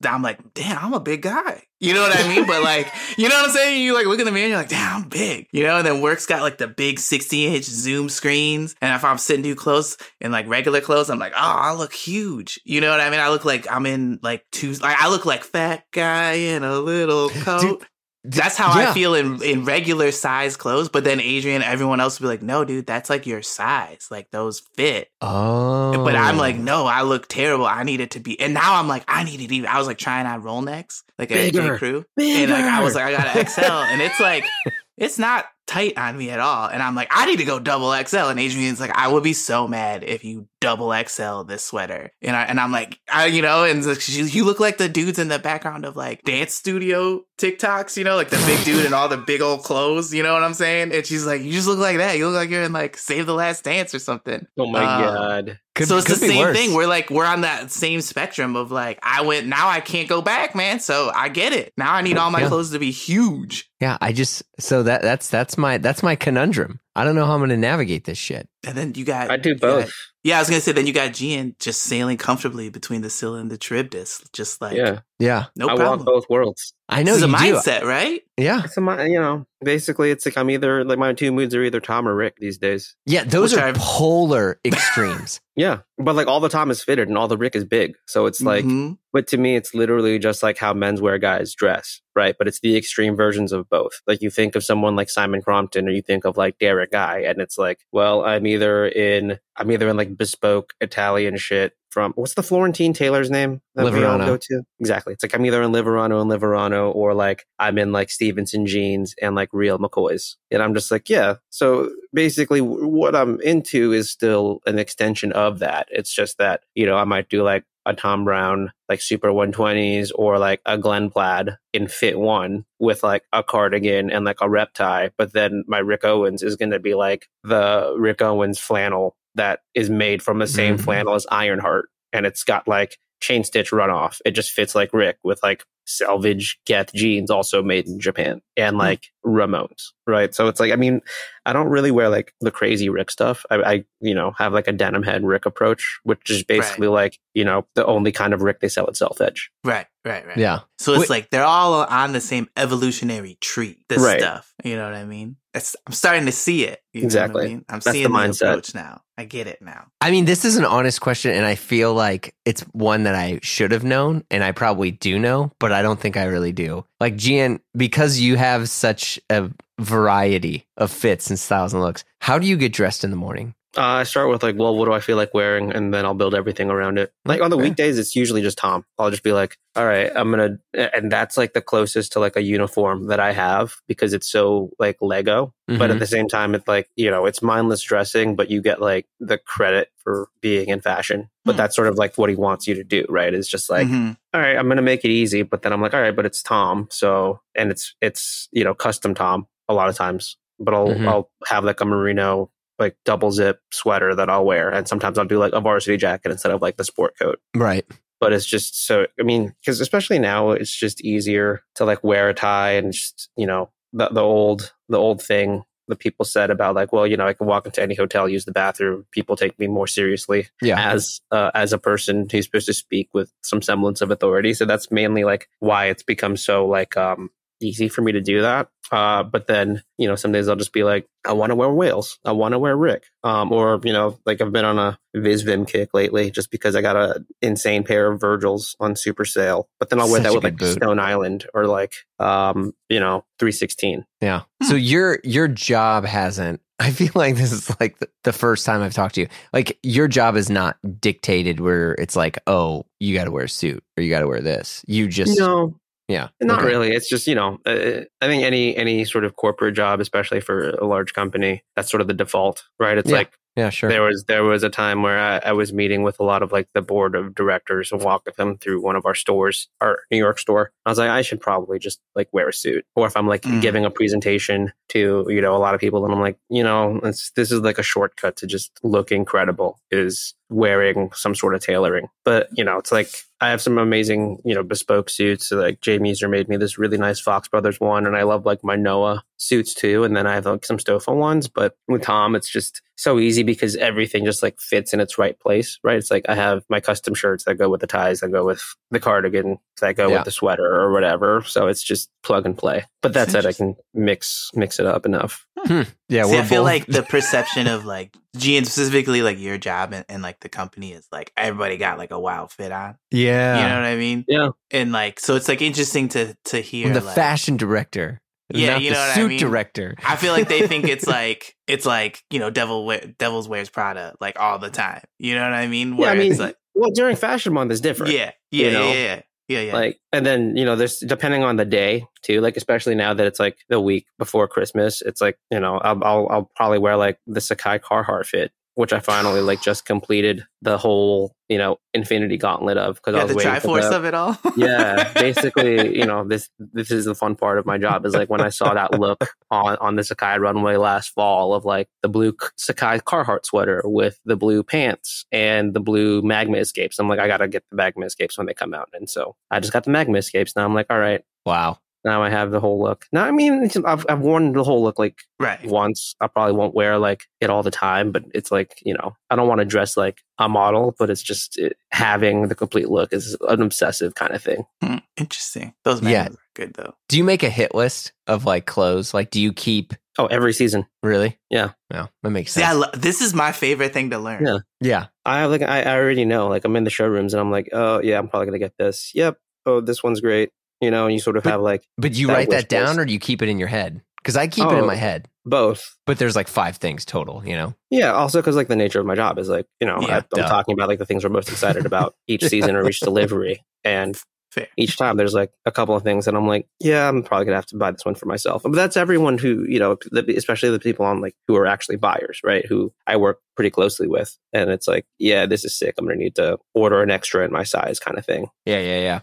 I'm 0.04 0.22
like, 0.22 0.54
damn, 0.54 0.78
I'm 0.78 0.92
a 0.92 1.00
big 1.00 1.22
guy. 1.22 1.62
You 1.78 1.94
know 1.94 2.02
what 2.02 2.14
I 2.14 2.28
mean? 2.28 2.46
but 2.46 2.62
like, 2.62 2.92
you 3.16 3.28
know 3.28 3.36
what 3.36 3.46
I'm 3.46 3.56
saying? 3.56 3.82
You 3.82 3.94
like 3.94 4.06
look 4.06 4.18
in 4.18 4.26
the 4.26 4.32
mirror, 4.32 4.44
and 4.44 4.50
you're 4.50 4.60
like, 4.60 4.68
damn, 4.68 5.02
I'm 5.02 5.08
big. 5.08 5.46
You 5.52 5.62
know? 5.62 5.78
And 5.78 5.86
then 5.86 6.00
work's 6.00 6.26
got 6.26 6.42
like 6.42 6.58
the 6.58 6.68
big 6.68 6.98
60 6.98 7.46
inch 7.46 7.64
zoom 7.64 8.08
screens. 8.08 8.74
And 8.82 8.94
if 8.94 9.04
I'm 9.04 9.18
sitting 9.18 9.42
too 9.42 9.54
close 9.54 9.96
in 10.20 10.30
like 10.30 10.46
regular 10.46 10.80
clothes, 10.80 11.08
I'm 11.08 11.18
like, 11.18 11.32
oh, 11.32 11.38
I 11.38 11.72
look 11.72 11.94
huge. 11.94 12.60
You 12.64 12.80
know 12.80 12.90
what 12.90 13.00
I 13.00 13.08
mean? 13.08 13.20
I 13.20 13.30
look 13.30 13.44
like 13.44 13.70
I'm 13.70 13.86
in 13.86 14.18
like 14.22 14.44
two. 14.52 14.72
Like 14.74 15.00
I 15.00 15.08
look 15.08 15.24
like 15.24 15.44
fat 15.44 15.84
guy 15.92 16.32
in 16.32 16.64
a 16.64 16.78
little 16.78 17.30
coat. 17.44 17.84
That's 18.22 18.56
how 18.56 18.78
yeah. 18.78 18.90
I 18.90 18.94
feel 18.94 19.14
in 19.14 19.42
in 19.42 19.64
regular 19.64 20.10
size 20.12 20.56
clothes. 20.56 20.90
But 20.90 21.04
then 21.04 21.20
Adrian, 21.20 21.62
everyone 21.62 22.00
else 22.00 22.20
would 22.20 22.26
be 22.26 22.28
like, 22.28 22.42
"No, 22.42 22.64
dude, 22.64 22.86
that's 22.86 23.08
like 23.08 23.26
your 23.26 23.40
size. 23.40 24.08
Like 24.10 24.30
those 24.30 24.60
fit." 24.76 25.10
Oh, 25.22 26.04
But 26.04 26.16
I'm 26.16 26.36
like, 26.36 26.56
oh. 26.56 26.62
"No, 26.62 26.86
I 26.86 27.02
look 27.02 27.28
terrible. 27.28 27.66
I 27.66 27.82
need 27.82 28.00
it 28.00 28.12
to 28.12 28.20
be." 28.20 28.38
And 28.38 28.52
now 28.52 28.74
I'm 28.76 28.88
like, 28.88 29.04
"I 29.08 29.24
need 29.24 29.40
it 29.40 29.50
even." 29.52 29.68
I 29.68 29.78
was 29.78 29.86
like 29.86 29.98
trying 29.98 30.26
on 30.26 30.42
roll 30.42 30.60
necks, 30.60 31.02
like 31.18 31.30
a 31.30 31.34
J 31.34 31.50
Bigger. 31.50 31.78
Crew, 31.78 32.04
and 32.18 32.50
like 32.50 32.64
I 32.64 32.82
was 32.82 32.94
like, 32.94 33.04
"I 33.04 33.12
got 33.12 33.36
an 33.36 33.46
XL," 33.46 33.62
and 33.62 34.02
it's 34.02 34.20
like, 34.20 34.44
it's 34.98 35.18
not 35.18 35.46
tight 35.66 35.96
on 35.96 36.18
me 36.18 36.30
at 36.30 36.40
all. 36.40 36.68
And 36.68 36.82
I'm 36.82 36.94
like, 36.94 37.08
"I 37.10 37.24
need 37.26 37.38
to 37.38 37.44
go 37.44 37.58
double 37.58 37.94
XL." 37.94 38.28
And 38.28 38.38
Adrian's 38.38 38.80
like, 38.80 38.94
"I 38.94 39.08
would 39.08 39.22
be 39.22 39.32
so 39.32 39.66
mad 39.66 40.04
if 40.04 40.24
you 40.24 40.46
double 40.60 40.92
XL 40.92 41.42
this 41.44 41.64
sweater." 41.64 42.12
And 42.20 42.36
I 42.36 42.42
and 42.42 42.60
I'm 42.60 42.72
like, 42.72 42.98
I 43.10 43.26
you 43.26 43.40
know, 43.40 43.64
and 43.64 43.82
she, 43.98 44.22
you 44.24 44.44
look 44.44 44.60
like 44.60 44.76
the 44.76 44.88
dudes 44.90 45.18
in 45.18 45.28
the 45.28 45.38
background 45.38 45.86
of 45.86 45.96
like 45.96 46.22
dance 46.24 46.52
studio 46.52 47.22
TikToks, 47.40 47.96
you 47.96 48.04
know, 48.04 48.16
like 48.16 48.30
the 48.30 48.36
big 48.46 48.64
dude 48.64 48.84
in 48.86 48.92
all 48.92 49.08
the 49.08 49.16
big 49.16 49.40
old 49.40 49.62
clothes. 49.64 50.12
You 50.12 50.22
know 50.22 50.32
what 50.34 50.42
I'm 50.42 50.54
saying? 50.54 50.92
And 50.92 51.06
she's 51.06 51.24
like, 51.26 51.42
"You 51.42 51.52
just 51.52 51.66
look 51.66 51.78
like 51.78 51.96
that. 51.98 52.18
You 52.18 52.26
look 52.28 52.36
like 52.36 52.50
you're 52.50 52.62
in 52.62 52.72
like 52.72 52.96
Save 52.96 53.26
the 53.26 53.34
Last 53.34 53.64
Dance 53.64 53.94
or 53.94 53.98
something." 53.98 54.46
Oh 54.58 54.66
my 54.66 54.80
Um, 54.84 55.02
god. 55.02 55.58
Could- 55.74 55.88
so 55.88 55.96
it's 55.98 56.08
the 56.08 56.16
same 56.16 56.38
worse. 56.40 56.56
thing. 56.56 56.74
We're 56.74 56.86
like 56.88 57.10
we're 57.10 57.24
on 57.24 57.40
that 57.42 57.70
same 57.70 58.00
spectrum 58.02 58.56
of 58.56 58.70
like 58.70 58.98
I 59.02 59.22
went 59.22 59.46
now 59.46 59.68
I 59.68 59.80
can't 59.80 60.08
go 60.08 60.20
back, 60.20 60.54
man. 60.54 60.80
So 60.80 61.10
I 61.14 61.28
get 61.28 61.52
it. 61.52 61.72
Now 61.76 61.94
I 61.94 62.02
need 62.02 62.18
all 62.18 62.30
my 62.30 62.40
Yeah. 62.40 62.48
clothes 62.48 62.70
to 62.72 62.78
be 62.78 62.90
huge. 62.90 63.70
yeah, 63.80 63.96
I 64.00 64.12
just 64.12 64.42
so 64.58 64.82
that 64.82 65.00
that's 65.02 65.28
that's 65.30 65.56
my 65.56 65.78
that's 65.78 66.02
my 66.02 66.16
conundrum. 66.16 66.80
I 66.96 67.04
don't 67.04 67.14
know 67.14 67.24
how 67.24 67.32
I'm 67.34 67.38
going 67.40 67.50
to 67.50 67.56
navigate 67.56 68.04
this 68.04 68.18
shit. 68.18 68.48
And 68.66 68.76
then 68.76 68.92
you 68.94 69.04
got 69.04 69.30
I 69.30 69.36
do 69.38 69.50
you 69.50 69.54
got- 69.54 69.60
both. 69.84 69.92
yeah, 70.24 70.36
I 70.36 70.40
was 70.40 70.50
gonna 70.50 70.60
say 70.60 70.72
then 70.72 70.86
you 70.88 70.92
got 70.92 71.12
Jian 71.12 71.58
just 71.60 71.82
sailing 71.82 72.18
comfortably 72.18 72.68
between 72.68 73.00
the 73.00 73.08
Scylla 73.08 73.38
and 73.38 73.50
the 73.50 73.56
Charybdis, 73.56 74.22
just 74.34 74.60
like 74.60 74.76
yeah. 74.76 74.98
Yeah, 75.18 75.46
no 75.56 75.68
I 75.68 75.76
problem. 75.76 75.88
want 76.00 76.04
both 76.06 76.24
worlds. 76.28 76.74
I 76.90 77.02
know 77.02 77.14
this 77.14 77.22
is 77.22 77.28
you 77.28 77.34
a 77.34 77.38
do. 77.38 77.54
mindset, 77.54 77.82
right? 77.84 78.22
Yeah, 78.36 78.62
It's 78.64 78.76
a, 78.76 78.80
mi- 78.80 79.12
you 79.12 79.20
know, 79.20 79.46
basically 79.62 80.10
it's 80.10 80.26
like 80.26 80.36
I'm 80.38 80.50
either 80.50 80.84
like 80.84 80.98
my 80.98 81.12
two 81.12 81.32
moods 81.32 81.54
are 81.54 81.62
either 81.62 81.80
Thom 81.80 82.06
or 82.08 82.14
Rick 82.14 82.36
these 82.38 82.58
days. 82.58 82.96
yeah. 83.06 83.24
Those 83.24 83.52
Which 83.52 83.60
are 83.60 83.68
I've- 83.68 83.80
polar 83.80 84.58
extremes. 84.64 85.40
Yeah. 85.56 85.80
But 85.98 86.14
like 86.14 86.26
all 86.28 86.40
the 86.40 86.48
Thom 86.48 86.70
is 86.70 86.82
fitted 86.82 87.08
and 87.08 87.18
all 87.18 87.28
the 87.28 87.36
Rick 87.36 87.54
is 87.54 87.64
big. 87.64 87.94
So 88.06 88.26
it's 88.26 88.40
like 88.40 88.64
Mhm. 88.64 88.96
But 89.12 89.26
to 89.28 89.36
me, 89.38 89.56
it's 89.56 89.74
literally 89.74 90.20
just 90.20 90.40
like 90.42 90.56
how 90.56 90.72
menswear 90.72 91.20
guys 91.20 91.52
dress, 91.54 92.00
right? 92.14 92.36
But 92.38 92.46
it's 92.46 92.60
the 92.60 92.76
extreme 92.76 93.16
versions 93.16 93.50
of 93.52 93.68
both. 93.68 94.00
Like 94.06 94.22
you 94.22 94.30
think 94.30 94.54
of 94.54 94.62
someone 94.64 94.94
like 94.94 95.10
Simon 95.10 95.42
Crompton 95.42 95.88
or 95.88 95.90
you 95.90 96.00
think 96.00 96.24
of 96.24 96.36
like 96.36 96.58
Derek 96.60 96.92
Guy, 96.92 97.18
and 97.26 97.40
it's 97.40 97.58
like, 97.58 97.80
well, 97.90 98.24
I'm 98.24 98.46
either 98.46 98.86
in, 98.86 99.40
I'm 99.56 99.72
either 99.72 99.88
in 99.88 99.96
like 99.96 100.16
bespoke 100.16 100.74
Italian 100.80 101.36
shit 101.38 101.72
from, 101.90 102.12
what's 102.14 102.34
the 102.34 102.44
Florentine 102.44 102.92
Taylor's 102.92 103.32
name 103.32 103.60
that 103.74 103.92
we 103.92 104.04
all 104.04 104.16
go 104.18 104.36
to? 104.36 104.62
Exactly. 104.78 105.12
It's 105.12 105.24
like 105.24 105.34
I'm 105.34 105.44
either 105.44 105.60
in 105.60 105.72
Liverano 105.72 106.22
and 106.22 106.30
Liverano 106.30 106.94
or 106.94 107.12
like 107.12 107.44
I'm 107.58 107.76
in 107.78 107.90
like 107.90 108.10
Stevenson 108.10 108.64
jeans 108.66 109.16
and 109.20 109.34
like 109.34 109.49
real 109.52 109.78
McCoys. 109.78 110.36
And 110.50 110.62
I'm 110.62 110.74
just 110.74 110.90
like, 110.90 111.08
yeah. 111.08 111.36
So 111.50 111.90
basically 112.12 112.60
what 112.60 113.14
I'm 113.16 113.40
into 113.40 113.92
is 113.92 114.10
still 114.10 114.60
an 114.66 114.78
extension 114.78 115.32
of 115.32 115.58
that. 115.60 115.88
It's 115.90 116.12
just 116.12 116.38
that, 116.38 116.62
you 116.74 116.86
know, 116.86 116.96
I 116.96 117.04
might 117.04 117.28
do 117.28 117.42
like 117.42 117.64
a 117.86 117.94
Thom 117.94 118.24
Browne 118.24 118.72
like 118.88 119.00
super 119.00 119.28
120s 119.28 120.10
or 120.14 120.38
like 120.38 120.60
a 120.66 120.76
Glen 120.76 121.10
Plaid 121.10 121.56
in 121.72 121.88
fit 121.88 122.18
one 122.18 122.64
with 122.78 123.02
like 123.02 123.24
a 123.32 123.42
cardigan 123.42 124.10
and 124.10 124.24
like 124.24 124.40
a 124.40 124.48
rep 124.50 124.74
tie. 124.74 125.10
But 125.16 125.32
then 125.32 125.64
my 125.66 125.78
Rick 125.78 126.04
Owens 126.04 126.42
is 126.42 126.56
going 126.56 126.70
to 126.72 126.78
be 126.78 126.94
like 126.94 127.28
the 127.42 127.94
Rick 127.98 128.20
Owens 128.22 128.58
flannel 128.58 129.16
that 129.34 129.60
is 129.74 129.88
made 129.88 130.22
from 130.22 130.38
the 130.40 130.46
same 130.46 130.76
Mhm. 130.76 130.80
flannel 130.84 131.14
as 131.14 131.26
Ironheart. 131.30 131.88
And 132.12 132.26
it's 132.26 132.44
got 132.44 132.68
like 132.68 132.98
chain 133.20 133.44
stitch 133.44 133.70
runoff. 133.70 134.20
It 134.24 134.32
just 134.32 134.50
fits 134.50 134.74
like 134.74 134.92
Rick 134.92 135.18
with 135.22 135.42
like 135.42 135.64
salvage 135.90 136.58
Geth 136.66 136.92
jeans 136.94 137.30
also 137.30 137.62
made 137.62 137.86
in 137.86 137.98
Japan 138.00 138.40
and 138.56 138.74
hmm. 138.74 138.80
like 138.80 139.08
Ramones. 139.24 139.88
Right. 140.06 140.34
So 140.34 140.48
it's 140.48 140.60
like, 140.60 140.72
I 140.72 140.76
mean, 140.76 141.00
I 141.46 141.52
don't 141.52 141.68
really 141.68 141.90
wear 141.90 142.08
like 142.08 142.34
the 142.40 142.50
crazy 142.50 142.88
Rick 142.88 143.10
stuff. 143.10 143.44
I, 143.50 143.56
I 143.56 143.84
you 144.00 144.14
know, 144.14 144.32
have 144.38 144.52
like 144.52 144.66
a 144.68 144.72
denim 144.72 145.02
head 145.02 145.24
Rick 145.24 145.46
approach, 145.46 146.00
which 146.02 146.30
is 146.30 146.42
basically 146.42 146.88
like, 146.88 147.18
you 147.34 147.44
know, 147.44 147.66
the 147.74 147.86
only 147.86 148.12
kind 148.12 148.32
of 148.34 148.42
Rick 148.42 148.60
they 148.60 148.68
sell 148.68 148.86
at 148.88 148.96
Self 148.96 149.20
Edge. 149.20 149.50
Right, 149.64 149.86
right, 150.04 150.26
right. 150.26 150.36
yeah, 150.36 150.60
So 150.78 150.92
it's 150.92 151.02
Wait- 151.02 151.10
like 151.10 151.30
they're 151.30 151.44
all 151.44 151.74
on 151.74 152.12
the 152.12 152.20
same 152.20 152.48
evolutionary 152.56 153.36
tree. 153.40 153.84
This 153.88 154.02
Right. 154.02 154.20
stuff, 154.20 154.52
you 154.64 154.76
know 154.76 154.84
what 154.84 154.94
I 154.94 155.04
mean? 155.04 155.36
It's, 155.54 155.74
I'm 155.86 155.92
starting 155.92 156.26
to 156.26 156.32
see 156.32 156.64
it. 156.64 156.80
you 156.92 157.02
know 157.02 157.04
what 157.04 157.04
I 157.04 157.06
Exactly. 157.06 157.48
mean? 157.48 157.64
I'm 157.68 157.80
the 157.80 157.92
seeing 157.92 158.04
the, 158.04 158.08
mindset. 158.10 158.50
approach 158.50 158.74
now. 158.74 159.02
I 159.18 159.24
get 159.24 159.46
it 159.46 159.60
now. 159.60 159.88
I 160.00 160.10
mean, 160.10 160.24
this 160.24 160.44
is 160.44 160.56
an 160.56 160.64
honest 160.64 161.00
question, 161.00 161.32
and 161.32 161.44
I 161.44 161.54
feel 161.54 161.92
like 161.92 162.34
it's 162.46 162.62
one 162.72 163.02
that 163.02 163.14
I 163.14 163.40
should 163.42 163.70
have 163.72 163.84
known, 163.84 164.24
and 164.30 164.42
I 164.42 164.52
probably 164.52 164.92
do 164.92 165.18
know, 165.18 165.52
but 165.58 165.72
I 165.72 165.79
don't 165.82 166.00
think 166.00 166.16
I 166.16 166.24
really 166.24 166.52
do. 166.52 166.84
Like 167.00 167.16
Jian, 167.16 167.60
because 167.76 168.20
you 168.20 168.36
have 168.36 168.68
such 168.68 169.20
a 169.30 169.50
variety 169.78 170.66
of 170.76 170.90
fits 170.90 171.30
and 171.30 171.38
styles 171.38 171.72
and 171.72 171.82
looks, 171.82 172.04
how 172.20 172.38
do 172.38 172.46
you 172.46 172.56
get 172.56 172.72
dressed 172.72 173.04
in 173.04 173.10
the 173.10 173.16
morning? 173.16 173.54
Uh, 173.76 173.82
I 173.82 174.02
start 174.02 174.28
with 174.30 174.42
like, 174.42 174.56
well, 174.58 174.76
what 174.76 174.86
do 174.86 174.92
I 174.92 174.98
feel 174.98 175.16
like 175.16 175.32
wearing? 175.32 175.70
And 175.72 175.94
then 175.94 176.04
I'll 176.04 176.14
build 176.14 176.34
everything 176.34 176.70
around 176.70 176.98
it. 176.98 177.12
Like 177.24 177.40
on 177.40 177.50
the 177.50 177.56
Okay. 177.56 177.68
weekdays, 177.68 177.98
it's 178.00 178.16
usually 178.16 178.42
just 178.42 178.58
Thom. 178.58 178.84
I'll 178.98 179.10
just 179.10 179.22
be 179.22 179.32
like, 179.32 179.58
all 179.76 179.86
right, 179.86 180.10
I'm 180.14 180.32
going 180.32 180.58
to, 180.74 180.96
and 180.96 181.10
that's 181.12 181.36
like 181.36 181.52
the 181.52 181.60
closest 181.60 182.12
to 182.12 182.20
like 182.20 182.34
a 182.34 182.42
uniform 182.42 183.06
that 183.06 183.20
I 183.20 183.30
have 183.32 183.74
because 183.86 184.12
it's 184.12 184.28
so 184.28 184.70
like 184.80 184.96
Lego. 185.00 185.54
But 185.68 185.90
Mhm. 185.90 185.92
at 185.92 185.98
the 186.00 186.06
same 186.08 186.26
time, 186.26 186.56
it's 186.56 186.66
like, 186.66 186.90
you 186.96 187.12
know, 187.12 187.26
it's 187.26 187.42
mindless 187.42 187.80
dressing, 187.80 188.34
but 188.34 188.50
you 188.50 188.60
get 188.60 188.80
like 188.80 189.06
the 189.20 189.38
credit 189.38 189.90
for 190.02 190.28
being 190.40 190.68
in 190.68 190.80
fashion. 190.80 191.30
But 191.44 191.52
Hmm. 191.52 191.58
that's 191.58 191.76
sort 191.76 191.86
of 191.86 191.94
like 191.96 192.16
what 192.18 192.28
he 192.28 192.34
wants 192.34 192.66
you 192.66 192.74
to 192.74 192.82
do, 192.82 193.06
right? 193.08 193.32
It's 193.32 193.48
just 193.48 193.70
like, 193.70 193.86
Mhm. 193.86 194.16
all 194.34 194.40
right, 194.40 194.56
I'm 194.56 194.66
going 194.66 194.78
to 194.78 194.82
make 194.82 195.04
it 195.04 195.10
easy. 195.10 195.42
But 195.42 195.62
then 195.62 195.72
I'm 195.72 195.80
like, 195.80 195.94
all 195.94 196.00
right, 196.00 196.16
but 196.16 196.26
it's 196.26 196.42
Thom. 196.42 196.88
So, 196.90 197.40
and 197.54 197.70
it's, 197.70 197.94
it's, 198.00 198.48
you 198.50 198.64
know, 198.64 198.74
custom 198.74 199.14
Thom 199.14 199.46
a 199.68 199.74
lot 199.74 199.88
of 199.88 199.94
times. 199.94 200.36
But 200.58 200.74
I'll, 200.74 200.88
Mhm. 200.88 201.06
I'll 201.08 201.30
have 201.46 201.62
like 201.62 201.80
a 201.80 201.84
merino, 201.84 202.50
like 202.80 202.96
double 203.04 203.30
zip 203.30 203.60
sweater 203.72 204.14
that 204.14 204.28
I'll 204.30 204.44
wear. 204.44 204.70
And 204.70 204.88
sometimes 204.88 205.18
I'll 205.18 205.24
do 205.26 205.38
like 205.38 205.52
a 205.52 205.60
varsity 205.60 205.96
jacket 205.96 206.32
instead 206.32 206.52
of 206.52 206.62
like 206.62 206.76
the 206.76 206.84
sport 206.84 207.14
coat. 207.20 207.38
right. 207.54 207.86
But 208.20 208.32
it's 208.34 208.44
just 208.44 208.86
so, 208.86 209.06
I 209.18 209.22
mean, 209.22 209.54
because 209.60 209.80
especially 209.80 210.18
now, 210.18 210.50
it's 210.50 210.74
just 210.76 211.00
easier 211.02 211.62
to 211.76 211.86
like 211.86 212.04
wear 212.04 212.28
a 212.28 212.34
tie 212.34 212.72
and 212.72 212.92
just, 212.92 213.30
you 213.36 213.46
know, 213.46 213.70
the, 213.94 214.08
the 214.08 214.20
old, 214.20 214.74
the 214.90 214.98
old 214.98 215.22
thing 215.22 215.62
that 215.88 215.98
people 216.00 216.24
said 216.26 216.50
about 216.50 216.74
like, 216.74 216.92
well, 216.92 217.06
you 217.06 217.16
know, 217.16 217.26
I 217.26 217.32
can 217.32 217.46
walk 217.46 217.64
into 217.66 217.82
any 217.82 217.94
hotel, 217.94 218.28
use 218.28 218.44
the 218.44 218.52
bathroom. 218.52 219.06
People 219.10 219.36
take 219.36 219.58
me 219.58 219.66
more 219.68 219.86
seriously 219.86 220.48
Yeah. 220.62 220.92
as 220.92 221.20
uh, 221.32 221.50
as 221.54 221.72
a 221.72 221.78
person 221.78 222.28
who's 222.30 222.44
supposed 222.44 222.66
to 222.66 222.74
speak 222.74 223.08
with 223.14 223.32
some 223.42 223.62
semblance 223.62 224.02
of 224.02 224.10
authority. 224.10 224.52
So 224.54 224.66
that's 224.66 224.90
mainly 224.90 225.24
like 225.24 225.48
why 225.60 225.86
it's 225.86 226.02
become 226.02 226.36
so 226.36 226.66
like 226.66 226.96
um 226.98 227.30
easy 227.60 227.88
for 227.88 228.02
me 228.02 228.12
to 228.12 228.20
do 228.20 228.42
that. 228.42 228.68
Uh, 228.90 229.22
but 229.22 229.46
then, 229.46 229.82
you 229.98 230.08
know, 230.08 230.16
some 230.16 230.32
days 230.32 230.48
I'll 230.48 230.56
just 230.56 230.72
be 230.72 230.82
like, 230.82 231.06
I 231.24 231.32
want 231.32 231.50
to 231.50 231.54
wear 231.54 231.70
Wales. 231.70 232.18
I 232.24 232.32
want 232.32 232.52
to 232.52 232.58
wear 232.58 232.76
Rick. 232.76 233.04
Um, 233.22 233.52
or, 233.52 233.80
you 233.84 233.92
know, 233.92 234.18
like 234.26 234.40
I've 234.40 234.52
been 234.52 234.64
on 234.64 234.78
a 234.78 234.98
Visvim 235.14 235.68
kick 235.68 235.90
lately 235.94 236.30
just 236.30 236.50
because 236.50 236.74
I 236.74 236.82
got 236.82 236.96
a 236.96 237.24
insane 237.40 237.84
pair 237.84 238.10
of 238.10 238.20
Virgils 238.20 238.74
on 238.80 238.96
super 238.96 239.24
sale. 239.24 239.68
But 239.78 239.90
then 239.90 240.00
I'll 240.00 240.10
wear 240.10 240.16
Such 240.16 240.24
that 240.24 240.34
with 240.34 240.44
like 240.44 240.56
boot. 240.56 240.72
Stone 240.74 240.98
Island 240.98 241.46
or 241.54 241.66
like, 241.66 241.94
um, 242.18 242.72
you 242.88 242.98
know, 242.98 243.24
316. 243.38 244.04
Yeah. 244.20 244.42
Hmm. 244.60 244.68
So 244.68 244.74
your 244.74 245.20
your 245.22 245.46
job 245.46 246.04
hasn't. 246.04 246.60
I 246.80 246.90
feel 246.92 247.12
like 247.14 247.36
this 247.36 247.52
is 247.52 247.68
like 247.78 247.98
the, 247.98 248.08
the 248.24 248.32
first 248.32 248.64
time 248.64 248.80
I've 248.82 248.94
talked 248.94 249.16
to 249.16 249.20
you. 249.20 249.28
Like 249.52 249.78
your 249.82 250.08
job 250.08 250.34
is 250.36 250.48
not 250.48 250.78
dictated 250.98 251.60
where 251.60 251.92
it's 251.92 252.16
like, 252.16 252.38
oh, 252.46 252.86
you 252.98 253.14
got 253.14 253.24
to 253.24 253.30
wear 253.30 253.44
a 253.44 253.48
suit 253.50 253.84
or 253.96 254.02
you 254.02 254.08
got 254.08 254.20
to 254.20 254.26
wear 254.26 254.40
this. 254.40 254.82
You 254.88 255.06
just 255.06 255.38
no, 255.38 255.78
yeah. 256.10 256.28
Not 256.40 256.58
Okay. 256.58 256.66
really. 256.68 256.92
It's 256.92 257.08
just 257.08 257.26
you 257.26 257.34
know, 257.34 257.58
uh, 257.66 258.00
I 258.20 258.26
think 258.26 258.42
any 258.44 258.76
any 258.76 259.04
sort 259.04 259.24
of 259.24 259.36
corporate 259.36 259.74
job, 259.74 260.00
especially 260.00 260.40
for 260.40 260.70
a 260.70 260.84
large 260.86 261.14
company, 261.14 261.62
that's 261.76 261.90
sort 261.90 262.00
of 262.00 262.08
the 262.08 262.14
default, 262.14 262.64
right? 262.78 262.98
It's 262.98 263.10
Yeah. 263.10 263.18
like 263.18 263.32
Yeah, 263.56 263.70
sure. 263.70 263.90
there 263.90 264.02
was 264.02 264.24
there 264.24 264.44
was 264.44 264.62
a 264.62 264.70
time 264.70 265.02
where 265.02 265.18
I, 265.18 265.38
I 265.38 265.52
was 265.52 265.72
meeting 265.72 266.02
with 266.02 266.20
a 266.20 266.22
lot 266.24 266.42
of 266.42 266.52
like 266.52 266.68
the 266.72 266.80
board 266.82 267.14
of 267.14 267.34
directors 267.34 267.90
and 267.92 268.00
walk 268.02 268.22
with 268.24 268.36
them 268.36 268.56
through 268.58 268.80
one 268.80 268.96
of 268.96 269.04
our 269.06 269.14
stores, 269.14 269.68
our 269.80 270.00
New 270.10 270.18
York 270.18 270.38
store. 270.38 270.70
I 270.86 270.90
was 270.90 270.98
like, 270.98 271.10
I 271.10 271.22
should 271.22 271.40
probably 271.40 271.78
just 271.78 272.00
like 272.14 272.28
wear 272.32 272.48
a 272.48 272.52
suit, 272.52 272.84
or 272.94 273.06
if 273.06 273.16
I'm 273.16 273.26
like 273.26 273.42
Mm. 273.42 273.60
giving 273.60 273.84
a 273.84 273.90
presentation 273.90 274.72
to 274.90 275.26
you 275.28 275.40
know 275.40 275.56
a 275.56 275.58
lot 275.58 275.74
of 275.74 275.80
people, 275.80 276.04
and 276.04 276.14
I'm 276.14 276.20
like, 276.20 276.38
you 276.48 276.62
know, 276.62 277.00
it's, 277.02 277.30
this 277.32 277.50
is 277.50 277.60
like 277.60 277.78
a 277.78 277.82
shortcut 277.82 278.36
to 278.36 278.46
just 278.46 278.70
look 278.82 279.10
incredible 279.12 279.80
is 279.90 280.34
wearing 280.48 281.10
some 281.14 281.34
sort 281.34 281.54
of 281.54 281.60
tailoring. 281.62 282.08
But 282.24 282.48
you 282.56 282.64
know, 282.64 282.78
it's 282.78 282.92
like 282.92 283.08
I 283.40 283.48
have 283.50 283.60
some 283.62 283.78
amazing 283.78 284.38
you 284.44 284.54
know 284.54 284.62
bespoke 284.62 285.10
suits. 285.10 285.48
So, 285.48 285.56
like 285.56 285.80
J. 285.80 285.98
Mueser 285.98 286.30
made 286.30 286.48
me 286.48 286.56
this 286.56 286.78
really 286.78 286.98
nice 286.98 287.18
Fox 287.20 287.48
Brothers 287.48 287.80
one, 287.80 288.06
and 288.06 288.16
I 288.16 288.22
love 288.22 288.46
like 288.46 288.62
my 288.62 288.76
Noah 288.76 289.24
suits 289.38 289.74
too. 289.74 290.04
And 290.04 290.16
then 290.16 290.26
I 290.26 290.34
have 290.34 290.46
like 290.46 290.64
some 290.64 290.78
Stoffa 290.78 291.14
ones, 291.16 291.48
but 291.48 291.76
with 291.88 292.02
Thom, 292.02 292.34
it's 292.36 292.48
just 292.48 292.82
so 293.00 293.18
easy 293.18 293.42
because 293.42 293.76
everything 293.76 294.24
just 294.24 294.42
like 294.42 294.60
fits 294.60 294.92
in 294.92 295.00
its 295.00 295.16
right 295.18 295.38
place, 295.40 295.78
right? 295.82 295.96
It's 295.96 296.10
like 296.10 296.26
I 296.28 296.34
have 296.34 296.64
my 296.68 296.80
custom 296.80 297.14
shirts 297.14 297.44
that 297.44 297.54
go 297.56 297.68
with 297.68 297.80
the 297.80 297.86
ties, 297.86 298.20
that 298.20 298.28
go 298.30 298.44
with 298.44 298.62
the 298.90 299.00
cardigan, 299.00 299.58
that 299.80 299.96
go 299.96 300.08
Yeah. 300.08 300.16
with 300.16 300.24
the 300.26 300.30
sweater 300.30 300.66
or 300.66 300.92
whatever. 300.92 301.42
So 301.46 301.66
it's 301.68 301.82
just 301.82 302.10
plug 302.22 302.44
and 302.46 302.56
play. 302.56 302.84
But 303.02 303.14
that 303.14 303.30
said, 303.30 303.46
I 303.46 303.52
can 303.54 303.76
mix 303.94 304.50
mix 304.54 304.78
it 304.78 304.86
up 304.86 305.06
enough. 305.06 305.46
Hmm. 305.58 305.80
Hmm. 305.80 305.82
yeah, 306.08 306.24
See, 306.24 306.30
we're 306.32 306.40
I 306.40 306.44
feel 306.44 306.62
both- 306.62 306.66
like 306.72 306.86
the 306.86 307.02
perception 307.02 307.66
of 307.66 307.84
like 307.84 308.14
Jian 308.36 308.64
specifically 308.66 309.22
like 309.22 309.38
your 309.38 309.58
job 309.58 309.92
and, 309.92 310.04
and 310.08 310.22
like 310.22 310.40
the 310.40 310.48
company 310.48 310.92
is 310.92 311.06
like 311.10 311.32
everybody 311.36 311.76
got 311.78 311.98
like 311.98 312.10
a 312.12 312.20
wild 312.20 312.52
fit 312.52 312.70
on. 312.72 312.96
yeah. 313.10 313.56
You 313.56 313.68
know 313.68 313.76
what 313.80 313.86
I 313.88 313.96
mean? 313.96 314.24
Yeah. 314.28 314.50
And 314.70 314.92
like 314.92 315.18
so 315.20 315.36
it's 315.36 315.48
like 315.48 315.62
interesting 315.62 316.08
to 316.10 316.36
to 316.46 316.60
hear 316.60 316.88
I'm 316.88 316.92
the 316.94 317.00
like, 317.00 317.14
fashion 317.14 317.56
director. 317.56 318.20
Yeah, 318.52 318.78
you 318.78 318.90
know 318.90 318.98
what 318.98 319.16
I 319.16 319.26
mean? 319.26 319.38
suit 319.38 319.46
director. 319.46 319.94
I 320.04 320.16
feel 320.16 320.32
like 320.32 320.48
they 320.48 320.66
think 320.66 320.86
it's 320.86 321.06
like 321.18 321.56
it's 321.66 321.86
like 321.86 322.22
you 322.30 322.38
know 322.38 322.50
devil 322.50 322.84
wear, 322.86 323.00
devils 323.18 323.48
wears 323.48 323.68
Prada 323.70 324.14
like 324.20 324.38
all 324.38 324.58
the 324.58 324.70
time. 324.70 325.02
You 325.18 325.34
know 325.34 325.42
what 325.42 325.52
I 325.54 325.66
mean? 325.66 325.96
Yeah, 325.96 326.10
I 326.10 326.14
mean, 326.16 326.30
it's 326.32 326.40
like 326.40 326.56
Well, 326.74 326.90
during 326.90 327.16
Fashion 327.16 327.52
Month 327.52 327.72
is 327.72 327.80
different. 327.80 328.12
yeah, 328.12 328.32
yeah, 328.50 328.66
you 328.66 328.72
know? 328.72 328.88
yeah, 328.88 328.94
yeah, 328.94 329.20
yeah, 329.48 329.60
yeah. 329.60 329.72
Like, 329.72 330.00
and 330.12 330.24
then, 330.24 330.56
you 330.56 330.64
know, 330.64 330.76
there's 330.76 330.98
depending 330.98 331.42
on 331.42 331.56
the 331.56 331.64
day 331.64 332.06
too, 332.22 332.40
like, 332.40 332.56
especially 332.56 332.94
now 332.94 333.12
that 333.14 333.26
it's 333.26 333.40
like 333.40 333.58
the 333.68 333.80
week 333.80 334.06
before 334.18 334.46
Christmas, 334.46 335.02
it's 335.02 335.20
like, 335.20 335.38
you 335.50 335.58
know, 335.58 335.78
I'll, 335.78 336.04
I'll, 336.04 336.28
I'll 336.30 336.50
probably 336.54 336.78
wear 336.78 336.96
like 336.96 337.18
the 337.26 337.40
Sacai 337.40 337.80
Carhartt 337.80 338.26
fit, 338.26 338.52
which 338.74 338.92
I 338.92 339.00
finally 339.00 339.40
like 339.40 339.62
just 339.62 339.84
completed 339.84 340.46
the 340.62 340.78
whole, 340.78 341.34
you 341.48 341.58
know, 341.58 341.78
infinity 341.92 342.36
gauntlet 342.36 342.76
of 342.76 342.96
because 342.96 343.14
I 343.14 343.24
was 343.24 343.32
the 343.32 343.36
waiting 343.36 343.60
for 343.60 343.80
the, 343.80 343.96
of 343.96 344.04
it 344.04 344.14
all. 344.14 344.38
yeah, 344.56 345.12
basically, 345.14 345.96
you 345.98 346.06
know, 346.06 346.24
this 346.24 346.48
this 346.58 346.90
is 346.90 347.04
the 347.04 347.14
fun 347.14 347.34
part 347.36 347.58
of 347.58 347.66
my 347.66 347.78
job 347.78 348.06
is 348.06 348.14
like 348.14 348.30
when 348.30 348.40
I 348.40 348.48
saw 348.48 348.74
that 348.74 348.98
look 348.98 349.34
on 349.50 349.76
on 349.76 349.96
the 349.96 350.02
Sacai 350.02 350.38
runway 350.38 350.76
last 350.76 351.08
fall 351.08 351.54
of 351.54 351.64
like 351.64 351.88
the 352.02 352.08
blue 352.08 352.32
Sacai 352.58 353.00
Carhartt 353.02 353.44
sweater 353.44 353.82
with 353.84 354.18
the 354.24 354.36
blue 354.36 354.62
pants 354.62 355.24
and 355.32 355.74
the 355.74 355.80
blue 355.80 356.22
Magmascapes. 356.22 356.98
I'm 356.98 357.08
like, 357.08 357.20
I 357.20 357.26
gotta 357.26 357.48
get 357.48 357.64
the 357.70 357.76
Magmascapes 357.76 358.38
when 358.38 358.46
they 358.46 358.54
come 358.54 358.74
out, 358.74 358.88
and 358.92 359.10
so 359.10 359.36
I 359.50 359.60
just 359.60 359.72
got 359.72 359.84
the 359.84 359.90
Magmascapes. 359.90 360.54
Now 360.56 360.64
I'm 360.64 360.74
like, 360.74 360.86
all 360.90 360.98
right, 360.98 361.22
Wow. 361.46 361.78
Now 362.04 362.22
I 362.22 362.30
have 362.30 362.50
the 362.50 362.60
whole 362.60 362.80
look. 362.82 363.06
Now 363.12 363.24
I 363.24 363.30
mean, 363.30 363.62
it's, 363.64 363.76
I've 363.76 364.06
I've 364.08 364.20
worn 364.20 364.52
the 364.52 364.64
whole 364.64 364.82
look 364.82 364.98
like 364.98 365.18
right. 365.38 365.64
once. 365.64 366.14
I 366.20 366.26
probably 366.26 366.54
won't 366.54 366.74
wear 366.74 366.98
like 366.98 367.24
it 367.40 367.50
all 367.50 367.62
the 367.62 367.70
time, 367.70 368.12
but 368.12 368.24
it's 368.34 368.50
like 368.50 368.80
you 368.84 368.94
know, 368.94 369.16
I 369.30 369.36
don't 369.36 369.48
want 369.48 369.60
to 369.60 369.64
dress 369.64 369.96
like 369.96 370.22
a 370.38 370.48
model, 370.48 370.94
but 370.98 371.10
it's 371.10 371.22
just 371.22 371.58
it, 371.58 371.76
having 371.90 372.48
the 372.48 372.54
complete 372.54 372.88
look 372.88 373.12
is 373.12 373.36
an 373.48 373.62
obsessive 373.62 374.14
kind 374.14 374.32
of 374.32 374.42
thing. 374.42 374.64
Hmm, 374.82 374.96
interesting. 375.16 375.74
Those 375.84 376.02
Yeah. 376.02 376.28
are 376.28 376.34
good 376.54 376.74
though. 376.74 376.94
Do 377.08 377.16
you 377.18 377.24
make 377.24 377.42
a 377.42 377.50
hit 377.50 377.74
list 377.74 378.12
of 378.26 378.44
like 378.46 378.66
clothes? 378.66 379.12
Like, 379.14 379.30
do 379.30 379.40
you 379.40 379.52
keep 379.52 379.94
Oh, 380.18 380.26
every 380.26 380.52
season. 380.52 380.86
really? 381.02 381.38
Yeah. 381.48 381.70
No, 381.90 382.08
that 382.22 382.30
makes 382.30 382.52
See, 382.52 382.62
I 382.62 382.70
sense. 382.72 382.78
lo- 382.80 382.90
this 383.00 383.20
is 383.22 383.32
my 383.32 383.52
favorite 383.52 383.92
thing 383.94 384.10
to 384.10 384.18
learn. 384.18 384.44
Yeah. 384.44 384.58
yeah. 384.80 385.06
I 385.24 385.38
have 385.40 385.50
like 385.50 385.62
I, 385.62 385.82
I 385.82 385.94
already 385.96 386.24
know. 386.24 386.48
Like 386.48 386.64
I'm 386.64 386.76
in 386.76 386.84
the 386.84 386.90
showrooms 386.90 387.32
and 387.32 387.40
I'm 387.40 387.50
like, 387.50 387.68
oh 387.72 388.00
yeah, 388.02 388.18
I'm 388.18 388.28
probably 388.28 388.46
gonna 388.46 388.58
get 388.58 388.74
this. 388.78 389.12
Yep. 389.14 389.38
Oh, 389.66 389.80
this 389.80 390.02
one's 390.02 390.20
great. 390.20 390.50
You 390.80 390.90
know, 390.90 391.06
and 391.06 391.14
you 391.14 391.20
sort 391.20 391.36
of 391.36 391.42
But- 391.44 391.50
have 391.50 391.60
like 391.60 391.82
But 391.98 392.14
you 392.14 392.26
That 392.28 392.32
write 392.34 392.50
that 392.50 392.68
down 392.68 392.86
list. 392.88 392.98
or 393.00 393.04
do 393.04 393.12
you 393.12 393.18
keep 393.20 393.42
it 393.42 393.48
in 393.48 393.58
your 393.58 393.68
head? 393.68 394.00
Because 394.22 394.36
I 394.36 394.48
keep 394.48 394.66
it 394.66 394.72
in 394.72 394.84
Oh. 394.84 394.86
my 394.86 394.96
head, 394.96 395.28
both. 395.46 395.96
but 396.06 396.18
there's 396.18 396.36
like 396.36 396.46
five 396.48 396.76
things 396.76 397.06
total, 397.06 397.42
you 397.46 397.56
know? 397.56 397.74
Yeah. 397.88 398.12
Also, 398.12 398.40
because 398.40 398.54
like 398.56 398.68
the 398.68 398.76
nature 398.76 399.00
of 399.00 399.06
my 399.06 399.14
job 399.14 399.38
is 399.38 399.48
like, 399.48 399.66
you 399.80 399.86
know, 399.86 399.98
Yeah, 400.02 400.16
I, 400.34 400.40
I'm 400.40 400.46
talking 400.46 400.74
about 400.74 400.88
like 400.88 400.98
the 400.98 401.06
things 401.06 401.24
we're 401.24 401.30
most 401.30 401.48
excited 401.48 401.86
about 401.86 402.14
each 402.28 402.44
season 402.44 402.76
or 402.76 402.86
each 402.88 403.00
delivery, 403.00 403.64
and 403.82 404.20
Fair. 404.52 404.66
each 404.76 404.98
time 404.98 405.16
there's 405.16 405.32
like 405.32 405.52
a 405.64 405.70
couple 405.70 405.94
of 405.96 406.02
things 406.02 406.26
that 406.26 406.34
I'm 406.34 406.46
like, 406.46 406.66
yeah, 406.80 407.08
I'm 407.08 407.22
probably 407.22 407.46
gonna 407.46 407.56
have 407.56 407.66
to 407.66 407.76
buy 407.78 407.90
this 407.92 408.04
one 408.04 408.14
for 408.14 408.26
myself. 408.26 408.62
But 408.62 408.72
that's 408.74 408.96
everyone 408.98 409.38
who 409.38 409.64
you 409.66 409.78
know, 409.78 409.96
the- 410.10 410.34
especially 410.36 410.68
the 410.70 410.78
people 410.80 411.06
on 411.06 411.22
like 411.22 411.34
who 411.48 411.56
are 411.56 411.66
actually 411.66 411.96
buyers, 411.96 412.40
right? 412.44 412.66
Who 412.66 412.92
I 413.06 413.16
work 413.16 413.38
pretty 413.56 413.70
closely 413.70 414.06
with, 414.06 414.36
and 414.52 414.68
it's 414.70 414.86
like, 414.86 415.06
yeah, 415.18 415.46
this 415.46 415.64
is 415.64 415.74
sick. 415.78 415.94
I'm 415.96 416.04
gonna 416.04 416.16
need 416.18 416.34
to 416.34 416.58
order 416.74 417.02
an 417.02 417.10
extra 417.10 417.42
in 417.44 417.52
my 417.52 417.62
size, 417.64 417.98
kind 417.98 418.18
of 418.18 418.26
thing. 418.26 418.48
Yeah, 418.66 418.80
yeah, 418.80 419.00
yeah. 419.00 419.20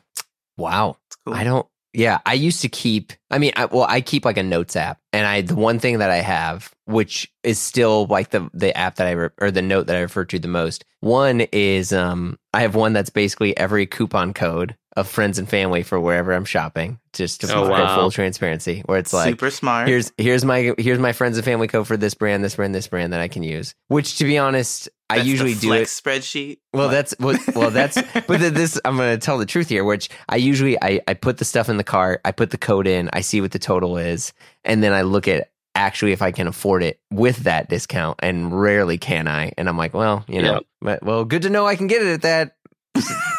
Wow. 0.58 0.98
Cool. 1.28 1.36
I 1.36 1.44
don't. 1.44 1.68
Yeah, 1.94 2.20
I 2.26 2.34
used 2.34 2.62
to 2.62 2.70
keep. 2.70 3.12
I 3.32 3.38
mean, 3.38 3.52
I, 3.56 3.66
well, 3.66 3.86
I 3.90 4.02
keep 4.02 4.24
like 4.24 4.38
a 4.38 4.44
notes 4.44 4.76
app, 4.76 5.00
and 5.12 5.26
I 5.26 5.42
the 5.42 5.56
one 5.56 5.80
thing 5.80 6.00
that 6.00 6.10
I 6.10 6.18
have, 6.18 6.74
which 6.86 7.30
is 7.44 7.60
still 7.60 8.06
like 8.06 8.30
the 8.30 8.50
the 8.54 8.76
app 8.78 8.96
that 8.96 9.08
I 9.08 9.12
re, 9.12 9.30
or 9.40 9.52
the 9.52 9.62
note 9.62 9.88
that 9.88 9.96
I 9.96 10.02
refer 10.02 10.24
to 10.26 10.40
the 10.40 10.48
most. 10.48 10.86
One 11.02 11.42
is 11.52 11.92
um, 11.92 12.38
I 12.54 12.62
have 12.62 12.76
one 12.76 12.94
that's 12.94 13.10
basically 13.10 13.58
every 13.58 13.86
coupon 13.88 14.34
code 14.34 14.76
of 14.98 15.08
friends 15.08 15.40
and 15.40 15.48
family 15.48 15.84
for 15.84 15.98
wherever 16.00 16.34
I'm 16.34 16.44
shopping, 16.44 17.00
just 17.14 17.40
to 17.42 17.48
Oh, 17.56 17.64
for 17.66 17.72
wow. 17.72 17.96
full 17.96 18.12
transparency. 18.12 18.82
Where 18.86 18.98
it's 19.00 19.14
like 19.14 19.30
super 19.30 19.50
smart. 19.50 19.88
here's 19.88 20.12
here's 20.18 20.44
my 20.44 20.74
here's 20.78 21.00
my 21.00 21.14
friends 21.14 21.38
and 21.38 21.46
family 21.46 21.68
code 21.68 21.88
for 21.88 21.96
this 21.96 22.14
brand, 22.16 22.44
this 22.44 22.56
brand, 22.56 22.76
this 22.76 22.88
brand 22.88 23.14
that 23.14 23.22
I 23.22 23.30
can 23.30 23.44
use. 23.44 23.74
Which, 23.88 24.18
to 24.18 24.26
be 24.26 24.38
honest, 24.38 24.90
I 25.10 25.16
That's 25.18 25.26
the 25.26 25.32
usually 25.32 25.54
do 25.54 25.72
it. 25.74 25.84
spreadsheet. 25.84 26.58
Well, 26.74 26.88
What? 26.88 26.92
that's 26.92 27.16
well, 27.20 27.38
well 27.56 27.72
that's 27.72 27.98
but 28.28 28.40
this 28.40 28.78
I'm 28.84 28.98
going 28.98 29.18
to 29.18 29.24
tell 29.26 29.38
the 29.38 29.46
truth 29.46 29.70
here, 29.70 29.86
which 29.86 30.10
I 30.28 30.36
usually 30.36 30.82
I 30.84 31.00
I 31.08 31.14
put 31.14 31.38
the 31.38 31.46
stuff 31.46 31.70
in 31.70 31.78
the 31.78 31.84
cart, 31.86 32.20
I 32.26 32.32
put 32.32 32.50
the 32.50 32.58
code 32.58 32.88
in, 32.88 33.10
I 33.14 33.22
see 33.22 33.40
what 33.40 33.52
the 33.52 33.60
total 33.60 33.98
is, 33.98 34.34
and 34.66 34.84
then 34.84 34.92
I 34.94 35.04
look 35.04 35.28
at 35.28 35.52
actually 35.76 36.12
if 36.12 36.24
I 36.24 36.32
can 36.32 36.48
afford 36.48 36.82
it 36.82 37.00
with 37.12 37.38
that 37.44 37.70
discount, 37.70 38.18
and 38.24 38.60
rarely 38.60 38.98
can 38.98 39.28
I. 39.28 39.52
And 39.60 39.70
I'm 39.70 39.78
like, 39.78 39.94
well, 39.94 40.26
you 40.28 40.42
know, 40.42 40.54
Yeah. 40.56 40.60
but 40.82 41.04
well, 41.04 41.24
good 41.24 41.44
to 41.44 41.52
know 41.52 41.68
I 41.68 41.76
can 41.76 41.86
get 41.86 42.02
it 42.02 42.08
at 42.08 42.22
that 42.24 42.56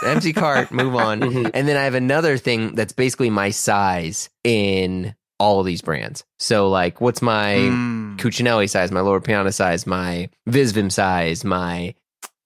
empty 0.04 0.32
cart. 0.32 0.70
Move 0.72 0.94
on. 0.94 1.20
Mhm. 1.20 1.50
And 1.54 1.68
then 1.68 1.76
I 1.76 1.84
have 1.84 1.94
another 1.94 2.36
thing 2.38 2.74
that's 2.74 2.92
basically 2.92 3.30
my 3.30 3.50
size 3.50 4.28
in 4.44 5.14
all 5.40 5.60
of 5.60 5.66
these 5.66 5.82
brands. 5.82 6.24
So 6.38 6.68
like, 6.68 7.00
what's 7.00 7.22
my 7.22 7.54
Mm, 7.54 8.16
Cucinelli 8.18 8.68
size, 8.68 8.90
my 8.90 9.00
Loro 9.00 9.20
Piana 9.20 9.52
size, 9.52 9.86
my 9.86 10.28
Visvim 10.48 10.90
size, 10.90 11.44
my 11.44 11.94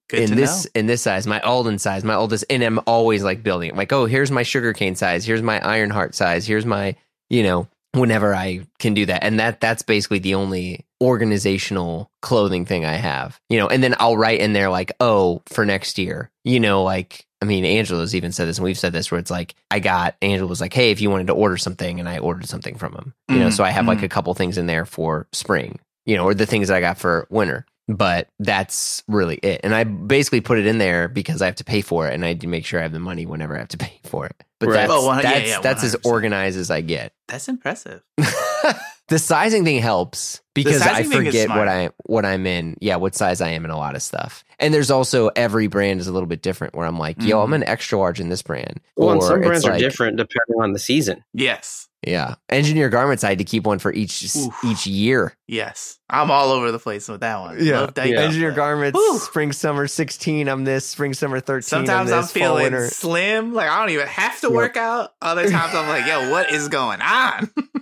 good 0.09 0.19
in 0.29 0.35
this 0.35 0.65
know. 0.65 0.79
in 0.79 0.85
this 0.85 1.01
size, 1.01 1.25
my 1.25 1.39
Alden 1.41 1.79
size, 1.79 2.03
my 2.03 2.13
oldest, 2.15 2.45
and 2.49 2.61
I'm 2.61 2.79
always 2.85 3.23
like 3.23 3.41
building 3.41 3.69
it. 3.69 3.75
Like, 3.75 3.91
oh, 3.91 4.05
here's 4.05 4.29
my 4.29 4.43
sugarcane 4.43 4.95
size, 4.95 5.25
here's 5.25 5.41
my 5.41 5.59
Ironheart 5.61 6.13
size, 6.13 6.45
here's 6.45 6.65
my, 6.65 6.95
you 7.31 7.41
know, 7.41 7.67
whenever 7.93 8.35
I 8.35 8.61
can 8.79 8.93
do 8.93 9.05
that, 9.07 9.23
and 9.23 9.39
that 9.39 9.59
that's 9.59 9.81
basically 9.81 10.19
the 10.19 10.35
only 10.35 10.85
organizational 11.03 12.09
clothing 12.21 12.65
thing 12.65 12.85
I 12.85 12.93
have, 12.93 13.39
you 13.49 13.57
know. 13.57 13.67
And 13.67 13.83
then 13.83 13.95
I'll 13.99 14.17
write 14.17 14.39
in 14.39 14.53
there 14.53 14.69
like, 14.69 14.91
oh, 14.99 15.41
for 15.47 15.65
next 15.65 15.97
year, 15.97 16.31
you 16.43 16.59
know, 16.59 16.83
like. 16.83 17.25
I 17.41 17.45
mean, 17.45 17.65
Angela's 17.65 18.15
even 18.15 18.31
said 18.31 18.47
this, 18.47 18.57
and 18.57 18.63
we've 18.63 18.79
said 18.79 18.93
this, 18.93 19.11
where 19.11 19.19
it's 19.19 19.29
like, 19.29 19.53
I 19.69 19.79
got 19.79 20.15
Angela 20.21 20.47
was 20.47 20.61
like, 20.61 20.73
"Hey, 20.73 20.91
if 20.91 21.01
you 21.01 21.09
wanted 21.09 21.27
to 21.27 21.33
order 21.33 21.57
something," 21.57 21.99
and 21.99 22.07
I 22.07 22.19
ordered 22.19 22.47
something 22.47 22.77
from 22.77 22.93
him, 22.93 23.13
you 23.27 23.37
know. 23.37 23.47
Mm, 23.47 23.51
So 23.51 23.65
I 23.65 23.69
have 23.69 23.85
like 23.85 23.97
mm. 23.97 24.03
a 24.03 24.07
couple 24.07 24.33
things 24.33 24.57
in 24.57 24.65
there 24.65 24.85
for 24.85 25.27
spring, 25.33 25.77
you 26.05 26.15
know, 26.15 26.23
or 26.23 26.33
the 26.33 26.45
things 26.45 26.71
I 26.71 26.79
got 26.79 26.97
for 26.97 27.27
winter 27.29 27.65
but 27.89 28.29
that's 28.39 29.03
really 29.09 29.35
it. 29.35 29.59
And 29.61 29.75
I 29.75 29.83
basically 29.83 30.39
put 30.39 30.57
it 30.57 30.65
in 30.65 30.77
there 30.77 31.09
because 31.09 31.41
I 31.41 31.47
have 31.47 31.55
to 31.55 31.65
pay 31.65 31.81
for 31.81 32.07
it, 32.07 32.13
and 32.13 32.23
I 32.23 32.29
need 32.29 32.39
to 32.41 32.47
make 32.47 32.65
sure 32.65 32.79
I 32.79 32.83
have 32.83 32.93
the 32.93 32.99
money 32.99 33.25
whenever 33.25 33.57
I 33.57 33.59
have 33.59 33.67
to 33.69 33.77
pay 33.77 33.99
for 34.05 34.25
it. 34.25 34.41
But 34.61 34.69
Right. 34.69 34.75
that's 34.87 34.91
Oh, 34.93 35.05
one- 35.05 35.17
yeah, 35.21 35.31
that's, 35.33 35.49
yeah, 35.49 35.59
that's 35.59 35.83
as 35.83 35.95
organized 36.05 36.57
as 36.57 36.71
I 36.71 36.79
get. 36.79 37.11
That's 37.27 37.49
impressive. 37.49 38.01
the 39.09 39.19
sizing 39.19 39.63
thing 39.65 39.81
helps 39.81 40.41
because 40.53 40.81
I 40.81 40.85
sizing 41.03 41.11
thing 41.11 41.25
is 41.25 41.33
forget 41.35 41.49
what. 41.49 41.67
I 41.67 41.89
what 42.05 42.25
I'm 42.25 42.45
in. 42.45 42.77
Yeah, 42.81 42.95
what 42.97 43.15
size 43.15 43.41
I 43.41 43.49
am 43.49 43.65
in 43.65 43.71
a 43.71 43.77
lot 43.77 43.95
of 43.95 44.01
stuff. 44.01 44.43
And 44.59 44.73
there's 44.73 44.91
also 44.91 45.29
every 45.35 45.67
brand 45.67 45.99
is 45.99 46.07
a 46.07 46.13
little 46.13 46.27
bit 46.27 46.41
different. 46.41 46.75
Where 46.75 46.85
I'm 46.87 46.97
like, 46.99 47.21
yo, 47.21 47.41
I'm 47.41 47.51
Mhm. 47.51 47.55
an 47.55 47.63
extra 47.63 47.97
large 47.97 48.19
in 48.19 48.29
this 48.29 48.41
brand. 48.41 48.79
Well, 48.95 49.11
and 49.11 49.23
some 49.23 49.39
it's 49.39 49.47
brands 49.47 49.65
are 49.65 49.77
different 49.77 50.17
depending 50.17 50.61
on 50.61 50.73
the 50.73 50.79
season. 50.79 51.23
Yes. 51.33 51.87
Yeah. 52.05 52.35
Engineer 52.49 52.89
garments, 52.89 53.23
I 53.23 53.29
had 53.29 53.37
to 53.37 53.45
keep 53.45 53.65
one 53.65 53.79
for 53.79 53.93
each 53.93 54.23
Oof. 54.35 54.53
each 54.65 54.85
year. 54.85 55.35
Yes, 55.47 55.99
I'm 56.09 56.31
all 56.31 56.51
over 56.51 56.69
the 56.71 56.79
place 56.79 57.07
with 57.07 57.21
that 57.21 57.39
one. 57.39 57.57
Yeah. 57.63 57.79
Love 57.81 57.93
Yeah. 57.97 58.19
Engineer 58.21 58.49
Alpha. 58.49 58.55
garments, 58.57 58.99
Whew. 58.99 59.19
spring 59.19 59.53
summer 59.53 59.87
16, 59.87 60.49
I'm 60.49 60.65
this, 60.65 60.85
spring 60.85 61.13
summer 61.13 61.39
13. 61.39 61.61
Sometimes 61.61 62.11
I'm, 62.11 62.19
I'm 62.19 62.25
feeling 62.27 62.63
winter. 62.63 62.89
slim, 62.89 63.53
like 63.53 63.69
I 63.69 63.79
don't 63.79 63.91
even 63.91 64.07
have 64.07 64.37
to 64.41 64.47
Yep. 64.47 64.53
work 64.55 64.75
out. 64.77 65.13
Other 65.21 65.49
times 65.49 65.73
I'm 65.73 65.87
like, 65.87 66.05
yo, 66.05 66.29
what 66.29 66.51
is 66.51 66.67
going 66.67 67.01
on? 67.01 67.49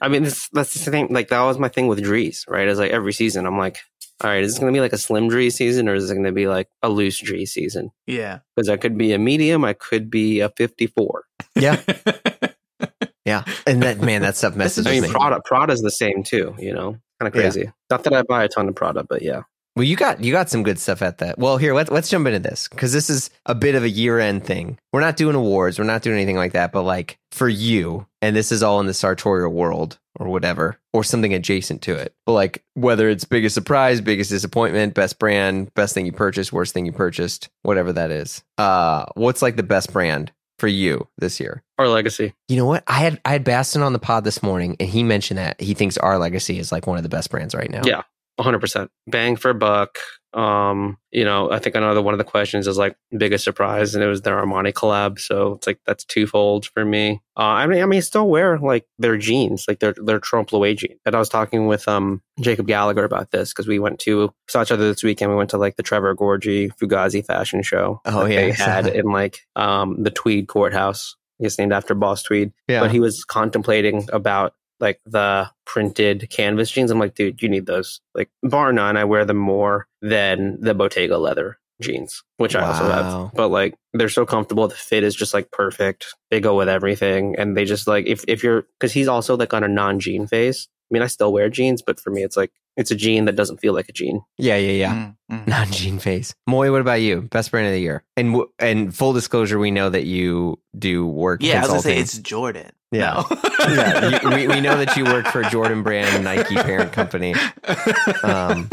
I 0.00 0.08
mean, 0.08 0.22
this, 0.24 0.48
that's 0.52 0.74
the 0.74 0.90
thing. 0.90 1.08
Like 1.10 1.28
that 1.28 1.42
was 1.42 1.58
my 1.58 1.68
thing 1.68 1.86
with 1.88 2.02
Dries, 2.02 2.44
right? 2.48 2.68
Is 2.68 2.78
like 2.78 2.90
every 2.90 3.12
season, 3.12 3.46
I'm 3.46 3.58
like, 3.58 3.78
all 4.22 4.30
right, 4.30 4.42
is 4.42 4.52
this 4.52 4.58
going 4.58 4.72
to 4.72 4.76
be 4.76 4.80
like 4.80 4.92
a 4.92 4.98
slim 4.98 5.28
Dree 5.28 5.50
season 5.50 5.88
or 5.88 5.94
is 5.94 6.10
it 6.10 6.14
going 6.14 6.24
to 6.26 6.32
be 6.32 6.48
like 6.48 6.68
a 6.82 6.88
loose 6.88 7.20
Dree 7.20 7.46
season? 7.46 7.90
yeah, 8.06 8.40
Because 8.56 8.68
I 8.68 8.76
could 8.76 8.98
be 8.98 9.12
a 9.12 9.18
medium, 9.18 9.64
I 9.64 9.74
could 9.74 10.10
be 10.10 10.40
a 10.40 10.48
54. 10.50 11.24
Yeah. 11.56 11.80
Yeah. 13.24 13.44
And 13.66 13.82
that, 13.82 14.00
man, 14.00 14.22
that 14.22 14.36
stuff 14.36 14.56
messes 14.56 14.86
I 14.86 14.90
with 14.94 15.02
mean, 15.02 15.10
me. 15.10 15.14
Prada, 15.14 15.42
Prada's 15.44 15.82
the 15.82 15.90
same 15.90 16.22
too. 16.22 16.54
You 16.58 16.72
know, 16.72 16.92
kind 17.20 17.28
of 17.28 17.34
Yeah. 17.34 17.42
crazy. 17.42 17.70
Not 17.90 18.04
that 18.04 18.14
I 18.14 18.22
buy 18.22 18.44
a 18.44 18.48
ton 18.48 18.68
of 18.70 18.74
Prada, 18.74 19.04
but 19.06 19.20
yeah. 19.20 19.42
Well, 19.78 19.84
you 19.84 19.94
got 19.94 20.24
you 20.24 20.32
got 20.32 20.50
some 20.50 20.64
good 20.64 20.80
stuff 20.80 21.02
at 21.02 21.18
that. 21.18 21.38
Well, 21.38 21.56
here 21.56 21.72
let's 21.72 21.88
let's 21.88 22.08
jump 22.08 22.26
into 22.26 22.40
this 22.40 22.66
because 22.66 22.92
this 22.92 23.08
is 23.08 23.30
a 23.46 23.54
bit 23.54 23.76
of 23.76 23.84
a 23.84 23.88
year 23.88 24.18
end 24.18 24.44
thing. 24.44 24.76
We're 24.92 24.98
not 24.98 25.16
doing 25.16 25.36
awards, 25.36 25.78
we're 25.78 25.84
not 25.84 26.02
doing 26.02 26.16
anything 26.16 26.34
like 26.34 26.54
that. 26.54 26.72
But 26.72 26.82
like 26.82 27.16
for 27.30 27.48
you, 27.48 28.04
and 28.20 28.34
this 28.34 28.50
is 28.50 28.60
all 28.60 28.80
in 28.80 28.86
the 28.86 28.92
sartorial 28.92 29.52
world 29.52 30.00
or 30.18 30.26
whatever, 30.26 30.80
or 30.92 31.04
something 31.04 31.32
adjacent 31.32 31.82
to 31.82 31.94
it. 31.94 32.12
But 32.26 32.32
like 32.32 32.64
whether 32.74 33.08
it's 33.08 33.22
biggest 33.22 33.54
surprise, 33.54 34.00
biggest 34.00 34.30
disappointment, 34.30 34.94
best 34.94 35.20
brand, 35.20 35.72
best 35.74 35.94
thing 35.94 36.06
you 36.06 36.12
purchased, 36.12 36.52
worst 36.52 36.74
thing 36.74 36.84
you 36.84 36.90
purchased, 36.90 37.48
whatever 37.62 37.92
that 37.92 38.10
is. 38.10 38.42
Uh, 38.58 39.04
what's 39.14 39.42
like 39.42 39.54
the 39.54 39.62
best 39.62 39.92
brand 39.92 40.32
for 40.58 40.66
you 40.66 41.06
this 41.18 41.38
year? 41.38 41.62
Our 41.78 41.86
legacy. 41.86 42.34
You 42.48 42.56
know 42.56 42.66
what? 42.66 42.82
I 42.88 42.98
had 42.98 43.20
I 43.24 43.30
had 43.30 43.44
Baston 43.44 43.82
on 43.82 43.92
the 43.92 44.00
pod 44.00 44.24
this 44.24 44.42
morning, 44.42 44.76
and 44.80 44.88
he 44.88 45.04
mentioned 45.04 45.38
that 45.38 45.60
he 45.60 45.74
thinks 45.74 45.96
our 45.98 46.18
legacy 46.18 46.58
is 46.58 46.72
like 46.72 46.88
one 46.88 46.96
of 46.96 47.04
the 47.04 47.08
best 47.08 47.30
brands 47.30 47.54
right 47.54 47.70
now. 47.70 47.82
Yeah. 47.84 48.02
100%. 48.38 48.88
Bang 49.06 49.36
for 49.36 49.52
buck. 49.52 49.98
Um, 50.34 50.98
you 51.10 51.24
know, 51.24 51.50
I 51.50 51.58
think 51.58 51.74
another 51.74 52.02
one 52.02 52.12
of 52.12 52.18
the 52.18 52.24
questions 52.24 52.66
is 52.66 52.76
like 52.76 52.96
biggest 53.16 53.44
surprise, 53.44 53.94
and 53.94 54.04
it 54.04 54.08
was 54.08 54.22
their 54.22 54.36
Armani 54.36 54.72
collab. 54.72 55.18
So 55.18 55.54
it's 55.54 55.66
like 55.66 55.80
that's 55.86 56.04
twofold 56.04 56.66
for 56.66 56.84
me. 56.84 57.22
Uh, 57.36 57.42
I 57.42 57.66
mean, 57.66 57.82
I 57.82 57.86
mean, 57.86 58.02
still 58.02 58.28
wear 58.28 58.58
like 58.58 58.86
their 58.98 59.16
jeans, 59.16 59.64
like 59.66 59.80
their 59.80 59.94
their 60.04 60.20
Trump 60.20 60.52
Louis 60.52 60.74
jeans. 60.74 61.00
And 61.06 61.14
I 61.14 61.18
was 61.18 61.30
talking 61.30 61.66
with 61.66 61.88
um 61.88 62.22
Jacob 62.40 62.66
Gallagher 62.66 63.04
about 63.04 63.30
this 63.30 63.52
because 63.52 63.66
we 63.66 63.78
went 63.78 64.00
to 64.00 64.32
saw 64.48 64.62
each 64.62 64.70
other 64.70 64.86
this 64.86 65.02
weekend. 65.02 65.30
We 65.30 65.36
went 65.36 65.50
to 65.50 65.58
like 65.58 65.76
the 65.76 65.82
Trevor 65.82 66.14
Gorgie 66.14 66.70
Fugazi 66.76 67.24
fashion 67.24 67.62
show. 67.62 68.02
Oh, 68.04 68.26
yeah, 68.26 68.40
they 68.42 68.52
had 68.52 68.86
in 68.86 69.06
like 69.06 69.40
um 69.56 70.02
the 70.02 70.10
Tweed 70.10 70.46
courthouse. 70.46 71.16
It's 71.40 71.58
named 71.58 71.72
after 71.72 71.94
Boss 71.94 72.22
Tweed 72.22 72.52
yeah. 72.66 72.80
but 72.80 72.90
he 72.90 73.00
was 73.00 73.24
contemplating 73.24 74.08
about 74.12 74.54
like 74.80 75.00
the 75.06 75.50
printed 75.64 76.28
canvas 76.30 76.70
jeans. 76.70 76.90
I'm 76.90 76.98
like, 76.98 77.14
dude, 77.14 77.42
you 77.42 77.48
need 77.48 77.66
those. 77.66 78.00
Like, 78.14 78.30
bar 78.42 78.72
none, 78.72 78.96
I 78.96 79.04
wear 79.04 79.24
them 79.24 79.36
more 79.36 79.86
than 80.02 80.60
the 80.60 80.74
Bottega 80.74 81.18
leather 81.18 81.58
jeans, 81.80 82.22
which 82.36 82.54
I 82.56 82.62
also 82.62 82.84
have. 82.88 83.32
But 83.34 83.48
like, 83.48 83.74
they're 83.92 84.08
so 84.08 84.26
comfortable. 84.26 84.66
The 84.68 84.74
fit 84.74 85.04
is 85.04 85.14
just 85.14 85.34
like 85.34 85.50
perfect. 85.50 86.06
They 86.30 86.40
go 86.40 86.56
with 86.56 86.68
everything, 86.68 87.36
and 87.38 87.56
they 87.56 87.64
just 87.64 87.86
like 87.86 88.06
if 88.06 88.24
if 88.28 88.42
you're 88.42 88.66
because 88.78 88.92
he's 88.92 89.08
also 89.08 89.36
like 89.36 89.52
on 89.54 89.64
a 89.64 89.68
non 89.68 90.00
jean 90.00 90.26
phase. 90.26 90.68
I 90.90 90.94
mean, 90.94 91.02
I 91.02 91.06
still 91.06 91.34
wear 91.34 91.50
jeans, 91.50 91.82
but 91.82 92.00
for 92.00 92.08
me, 92.10 92.22
it's 92.22 92.36
like 92.36 92.50
it's 92.78 92.90
a 92.90 92.94
jean 92.94 93.26
that 93.26 93.36
doesn't 93.36 93.58
feel 93.58 93.74
like 93.74 93.90
a 93.90 93.92
jean. 93.92 94.22
yeah, 94.38 94.56
yeah, 94.56 94.72
yeah. 94.72 94.94
Mm, 95.30 95.40
mm. 95.44 95.46
Non 95.46 95.70
jean 95.70 95.98
phase. 95.98 96.34
Moy, 96.46 96.70
what 96.72 96.80
about 96.80 97.02
you? 97.02 97.22
Best 97.22 97.50
brand 97.50 97.66
of 97.66 97.72
the 97.74 97.80
year. 97.80 98.04
And 98.16 98.28
w- 98.32 98.50
and 98.58 98.94
full 98.94 99.12
disclosure, 99.12 99.58
we 99.58 99.70
know 99.70 99.90
that 99.90 100.04
you 100.04 100.58
do 100.78 101.06
work. 101.06 101.42
yeah. 101.42 101.58
I 101.58 101.60
was 101.60 101.68
gonna 101.68 101.80
say 101.82 101.98
it's 101.98 102.16
Jordan. 102.18 102.70
Yeah. 102.90 103.22
No. 103.30 103.36
yeah, 103.68 104.20
you, 104.22 104.30
we, 104.30 104.48
we 104.48 104.60
know 104.62 104.78
that 104.82 104.96
you 104.96 105.04
work 105.04 105.26
for 105.26 105.42
Jordan 105.42 105.82
Brand 105.82 106.24
Nike 106.24 106.54
parent 106.54 106.92
company. 106.92 107.34
Um, 108.22 108.70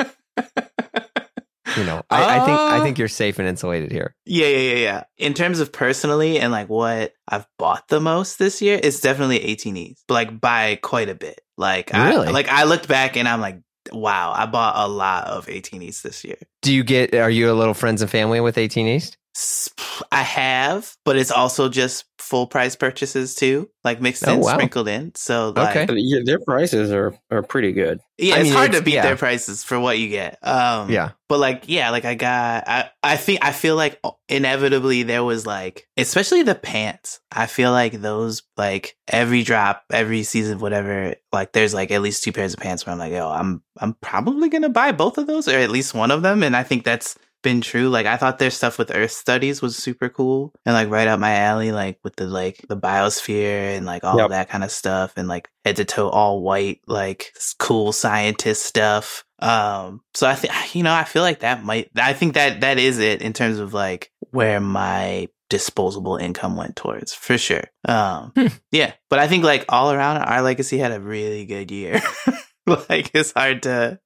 You 1.77 1.84
know, 1.84 2.03
I, 2.10 2.38
I 2.39 2.46
think 2.46 2.60
I 2.60 2.77
Uh, 2.79 2.84
think 2.84 2.98
you're 2.98 3.08
safe 3.08 3.39
and 3.39 3.48
insulated 3.48 3.91
here. 3.91 4.15
Yeah, 4.25 4.48
yeah, 4.48 4.58
yeah, 4.58 4.75
yeah. 4.75 5.03
In 5.17 5.34
terms 5.34 5.60
of 5.60 5.72
personally 5.72 6.39
and 6.39 6.51
like 6.51 6.70
what 6.70 7.13
I've 7.27 7.48
bought 7.58 7.88
the 7.89 8.00
most 8.00 8.39
this 8.39 8.62
year, 8.62 8.79
it's 8.82 9.00
definitely 9.00 9.39
18Es, 9.39 10.00
but 10.08 10.13
like 10.13 10.39
by 10.41 10.77
quite 10.82 11.10
a 11.10 11.15
bit. 11.15 11.41
Like, 11.58 11.91
Really? 11.94 12.27
I, 12.27 12.32
like 12.32 12.50
I 12.50 12.63
looked 12.65 12.88
back 12.88 13.15
and 13.17 13.27
I'm 13.27 13.41
like, 13.41 13.60
wow, 13.91 14.34
I 14.36 14.46
bought 14.46 14.75
a 14.77 14.88
lot 14.88 15.25
of 15.27 15.48
18Es 15.48 16.01
this 16.01 16.24
year. 16.24 16.38
Do 16.62 16.74
you 16.74 16.84
get? 16.84 17.13
Are 17.15 17.29
you 17.29 17.51
a 17.51 17.53
little 17.53 17.74
friends 17.74 18.01
and 18.01 18.10
family 18.12 18.39
with 18.41 18.58
18 18.58 18.88
East? 18.88 19.17
S- 19.36 19.70
I 20.12 20.22
have, 20.22 20.96
but 21.04 21.18
it's 21.18 21.32
also 21.32 21.68
just 21.70 22.06
full 22.20 22.48
price 22.48 22.75
purchases 22.75 23.36
too, 23.36 23.70
like 23.84 24.01
mixed 24.01 24.25
Oh, 24.27 24.34
in, 24.34 24.39
wow. 24.39 24.54
sprinkled 24.54 24.88
in. 24.88 25.13
So 25.15 25.51
like, 25.56 25.75
Okay. 25.75 25.94
Yeah, 25.98 26.22
their 26.25 26.39
prices 26.39 26.92
are 26.92 27.13
are 27.30 27.44
pretty 27.44 27.72
good. 27.74 28.00
yeah, 28.18 28.36
I 28.36 28.38
it's 28.38 28.44
mean, 28.46 28.54
hard 28.54 28.70
it's- 28.70 28.80
to 28.80 28.86
beat 28.86 28.94
yeah. 28.96 29.04
their 29.04 29.18
prices 29.18 29.63
for 29.63 29.80
what 29.80 30.00
you 30.00 30.08
get. 30.10 30.38
Um, 30.42 30.89
Yeah. 30.89 31.12
but 31.27 31.39
like 31.39 31.64
yeah 31.68 31.90
like 31.90 32.05
i 32.05 32.14
got 32.16 32.64
i 32.68 32.90
i 33.03 33.18
think 33.18 33.40
i 33.44 33.51
feel 33.51 33.75
like 33.75 34.00
inevitably 34.29 35.03
there 35.03 35.24
was 35.24 35.46
like 35.46 35.88
especially 35.98 36.44
the 36.44 36.53
pants 36.55 37.20
i 37.31 37.46
feel 37.48 37.72
like 37.72 37.94
those 37.94 38.44
like 38.57 38.96
every 39.07 39.42
drop 39.44 39.83
every 39.92 40.22
season 40.24 40.60
whatever 40.60 41.16
like 41.33 41.51
there's 41.51 41.74
like 41.74 41.90
at 41.92 42.01
least 42.03 42.24
two 42.24 42.31
pairs 42.31 42.53
of 42.53 42.60
pants 42.60 42.86
where 42.86 42.94
i'm 42.94 43.00
like 43.00 43.12
yo 43.12 43.27
i'm 43.29 43.64
i'm 43.79 43.94
probably 44.01 44.50
gonna 44.50 44.70
buy 44.70 44.92
both 44.92 45.18
of 45.18 45.25
those 45.25 45.48
or 45.48 45.57
at 45.57 45.72
least 45.72 45.94
one 45.96 46.12
of 46.12 46.22
them 46.22 46.44
and 46.44 46.55
i 46.55 46.62
think 46.64 46.83
that's 46.83 47.18
been 47.46 47.62
true 47.62 47.88
like 47.90 48.05
i 48.08 48.18
thought 48.18 48.40
their 48.40 48.50
stuff 48.51 48.77
with 48.79 48.92
earth 48.94 49.12
studies 49.12 49.62
was 49.62 49.77
super 49.77 50.10
cool 50.10 50.51
and 50.66 50.74
like 50.74 50.90
right 50.90 51.08
up 51.08 51.20
my 51.20 51.36
alley 51.38 51.72
like 51.72 51.98
with 52.03 52.16
the 52.18 52.25
like 52.25 52.66
the 52.68 52.75
biosphere 52.75 53.77
and 53.77 53.86
like 53.86 54.03
all 54.03 54.18
Yep. 54.18 54.29
that 54.31 54.50
kind 54.50 54.64
of 54.64 54.72
stuff 54.72 55.14
and 55.16 55.27
like 55.27 55.48
head 55.64 55.75
to 55.77 55.86
toe 55.86 56.10
all 56.10 56.42
white 56.42 56.81
like 56.88 57.31
cool 57.60 57.92
scientist 57.94 58.66
stuff 58.66 59.24
um 59.40 60.01
so 60.16 60.27
i 60.27 60.34
think 60.36 60.53
you 60.75 60.81
know 60.84 60.94
i 60.94 61.03
feel 61.03 61.22
like 61.22 61.40
that 61.42 61.64
might 61.64 61.90
i 61.96 62.14
think 62.14 62.34
that 62.34 62.62
that 62.62 62.79
is 62.79 62.98
it 63.00 63.22
in 63.22 63.31
terms 63.34 63.60
of 63.60 63.74
like 63.74 64.12
where 64.31 64.60
my 64.60 65.29
disposable 65.51 66.18
income 66.18 66.55
went 66.58 66.75
towards 66.75 67.14
for 67.14 67.38
sure 67.38 67.64
um 67.88 68.31
Hmm. 68.36 68.48
yeah 68.72 68.94
but 69.12 69.20
i 69.20 69.27
think 69.27 69.44
like 69.44 69.66
all 69.70 69.92
around 69.92 70.18
our 70.18 70.42
legacy 70.42 70.77
had 70.79 70.92
a 70.92 71.00
really 71.00 71.46
good 71.46 71.70
year 71.70 72.01
like 72.90 73.12
it's 73.14 73.32
hard 73.34 73.64
to 73.64 74.00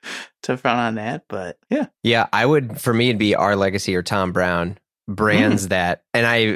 to 0.43 0.57
front 0.57 0.79
on 0.79 0.95
that 0.95 1.25
but 1.27 1.57
yeah 1.69 1.87
Yeah, 2.03 2.27
I 2.33 2.45
would. 2.45 2.79
For 2.79 2.93
me, 2.93 3.09
it'd 3.09 3.19
be 3.19 3.35
our 3.35 3.55
legacy 3.55 3.95
or 3.95 4.03
Thom 4.03 4.31
Browne 4.31 4.77
brands 5.07 5.65
Mm. 5.65 5.69
that. 5.69 6.03
And 6.13 6.25
I, 6.25 6.55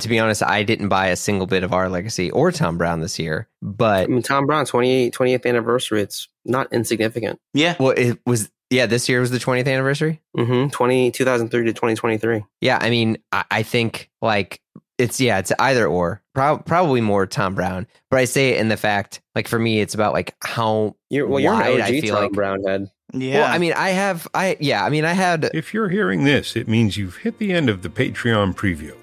to 0.00 0.08
be 0.08 0.18
honest, 0.18 0.42
I 0.42 0.62
didn't 0.64 0.88
buy 0.88 1.08
a 1.08 1.16
single 1.16 1.46
bit 1.46 1.62
of 1.62 1.72
our 1.72 1.88
legacy 1.88 2.30
or 2.30 2.50
Thom 2.52 2.76
Browne 2.78 3.00
this 3.00 3.18
year. 3.18 3.48
But 3.62 4.04
I 4.04 4.06
mean, 4.08 4.22
Thom 4.22 4.46
Browne 4.46 4.66
20, 4.66 5.10
20th 5.12 5.46
anniversary. 5.46 6.02
It's 6.02 6.28
not 6.44 6.72
insignificant. 6.72 7.38
yeah 7.54 7.76
well, 7.78 7.94
it 7.96 8.18
was. 8.26 8.50
Yeah, 8.70 8.86
this 8.86 9.06
year 9.06 9.20
was 9.20 9.30
the 9.30 9.36
20th 9.38 9.68
anniversary. 9.68 10.22
Mm-hmm. 10.34 10.70
20, 10.70 11.10
2003 11.10 11.64
to 11.66 11.72
2023. 11.74 12.42
Yeah, 12.62 12.78
I 12.80 12.88
mean, 12.88 13.18
I, 13.30 13.44
I 13.50 13.62
think 13.64 14.10
like 14.22 14.62
it's 14.98 15.20
yeah, 15.20 15.38
it's 15.38 15.52
either 15.58 15.86
or. 15.86 16.22
Prob- 16.34 16.64
probably 16.64 17.00
more 17.00 17.26
Thom 17.26 17.54
Browne, 17.54 17.86
but 18.10 18.18
I 18.18 18.24
say 18.24 18.50
it 18.50 18.60
in 18.60 18.68
the 18.68 18.76
fact 18.76 19.20
like 19.34 19.46
for 19.48 19.58
me, 19.58 19.80
it's 19.80 19.94
about 19.94 20.12
like 20.12 20.34
how. 20.42 20.96
You're, 21.10 21.26
well, 21.26 21.40
you're 21.40 21.52
Wide, 21.52 21.74
an 21.74 21.82
I 21.82 21.84
OG 21.96 22.00
feel 22.02 22.14
Tom 22.14 22.22
like- 22.24 22.32
Brown 22.32 22.64
head. 22.64 22.90
yeah 23.12 23.40
Well, 23.40 23.52
I 23.52 23.58
mean, 23.58 23.72
I 23.74 23.90
have. 23.90 24.26
I 24.34 24.56
yeah, 24.60 24.84
I 24.84 24.88
mean, 24.88 25.04
I 25.04 25.12
had. 25.12 25.50
If 25.52 25.74
you're 25.74 25.88
hearing 25.90 26.24
this, 26.24 26.56
it 26.56 26.68
means 26.68 26.96
you've 26.96 27.16
hit 27.18 27.38
the 27.38 27.52
end 27.52 27.68
of 27.68 27.82
the 27.82 27.88
Patreon 27.90 28.54
preview. 28.54 28.96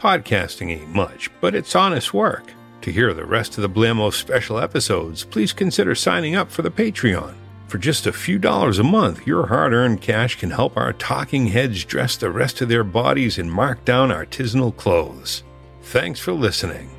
Podcasting 0.00 0.70
ain't 0.70 0.88
much, 0.94 1.30
but 1.40 1.54
it's 1.54 1.76
honest 1.76 2.12
work. 2.12 2.52
To 2.80 2.90
hear 2.90 3.14
the 3.14 3.24
rest 3.24 3.56
of 3.56 3.62
the 3.62 3.68
Blamo 3.70 4.12
special 4.12 4.58
episodes, 4.58 5.22
please 5.22 5.52
consider 5.52 5.94
signing 5.94 6.34
up 6.34 6.50
for 6.50 6.62
the 6.62 6.70
Patreon. 6.72 7.34
For 7.68 7.78
just 7.78 8.06
a 8.06 8.12
few 8.12 8.38
dollars 8.38 8.78
a 8.78 8.84
month, 8.84 9.26
your 9.26 9.46
hard 9.46 9.72
earned 9.72 10.02
cash 10.02 10.38
can 10.38 10.50
help 10.50 10.76
our 10.76 10.92
talking 10.92 11.46
heads 11.46 11.84
dress 11.84 12.16
the 12.16 12.30
rest 12.30 12.60
of 12.60 12.68
their 12.68 12.84
bodies 12.84 13.38
in 13.38 13.48
markdown 13.48 14.14
artisanal 14.14 14.76
clothes. 14.76 15.42
Thanks 15.82 16.20
for 16.20 16.32
listening. 16.32 16.90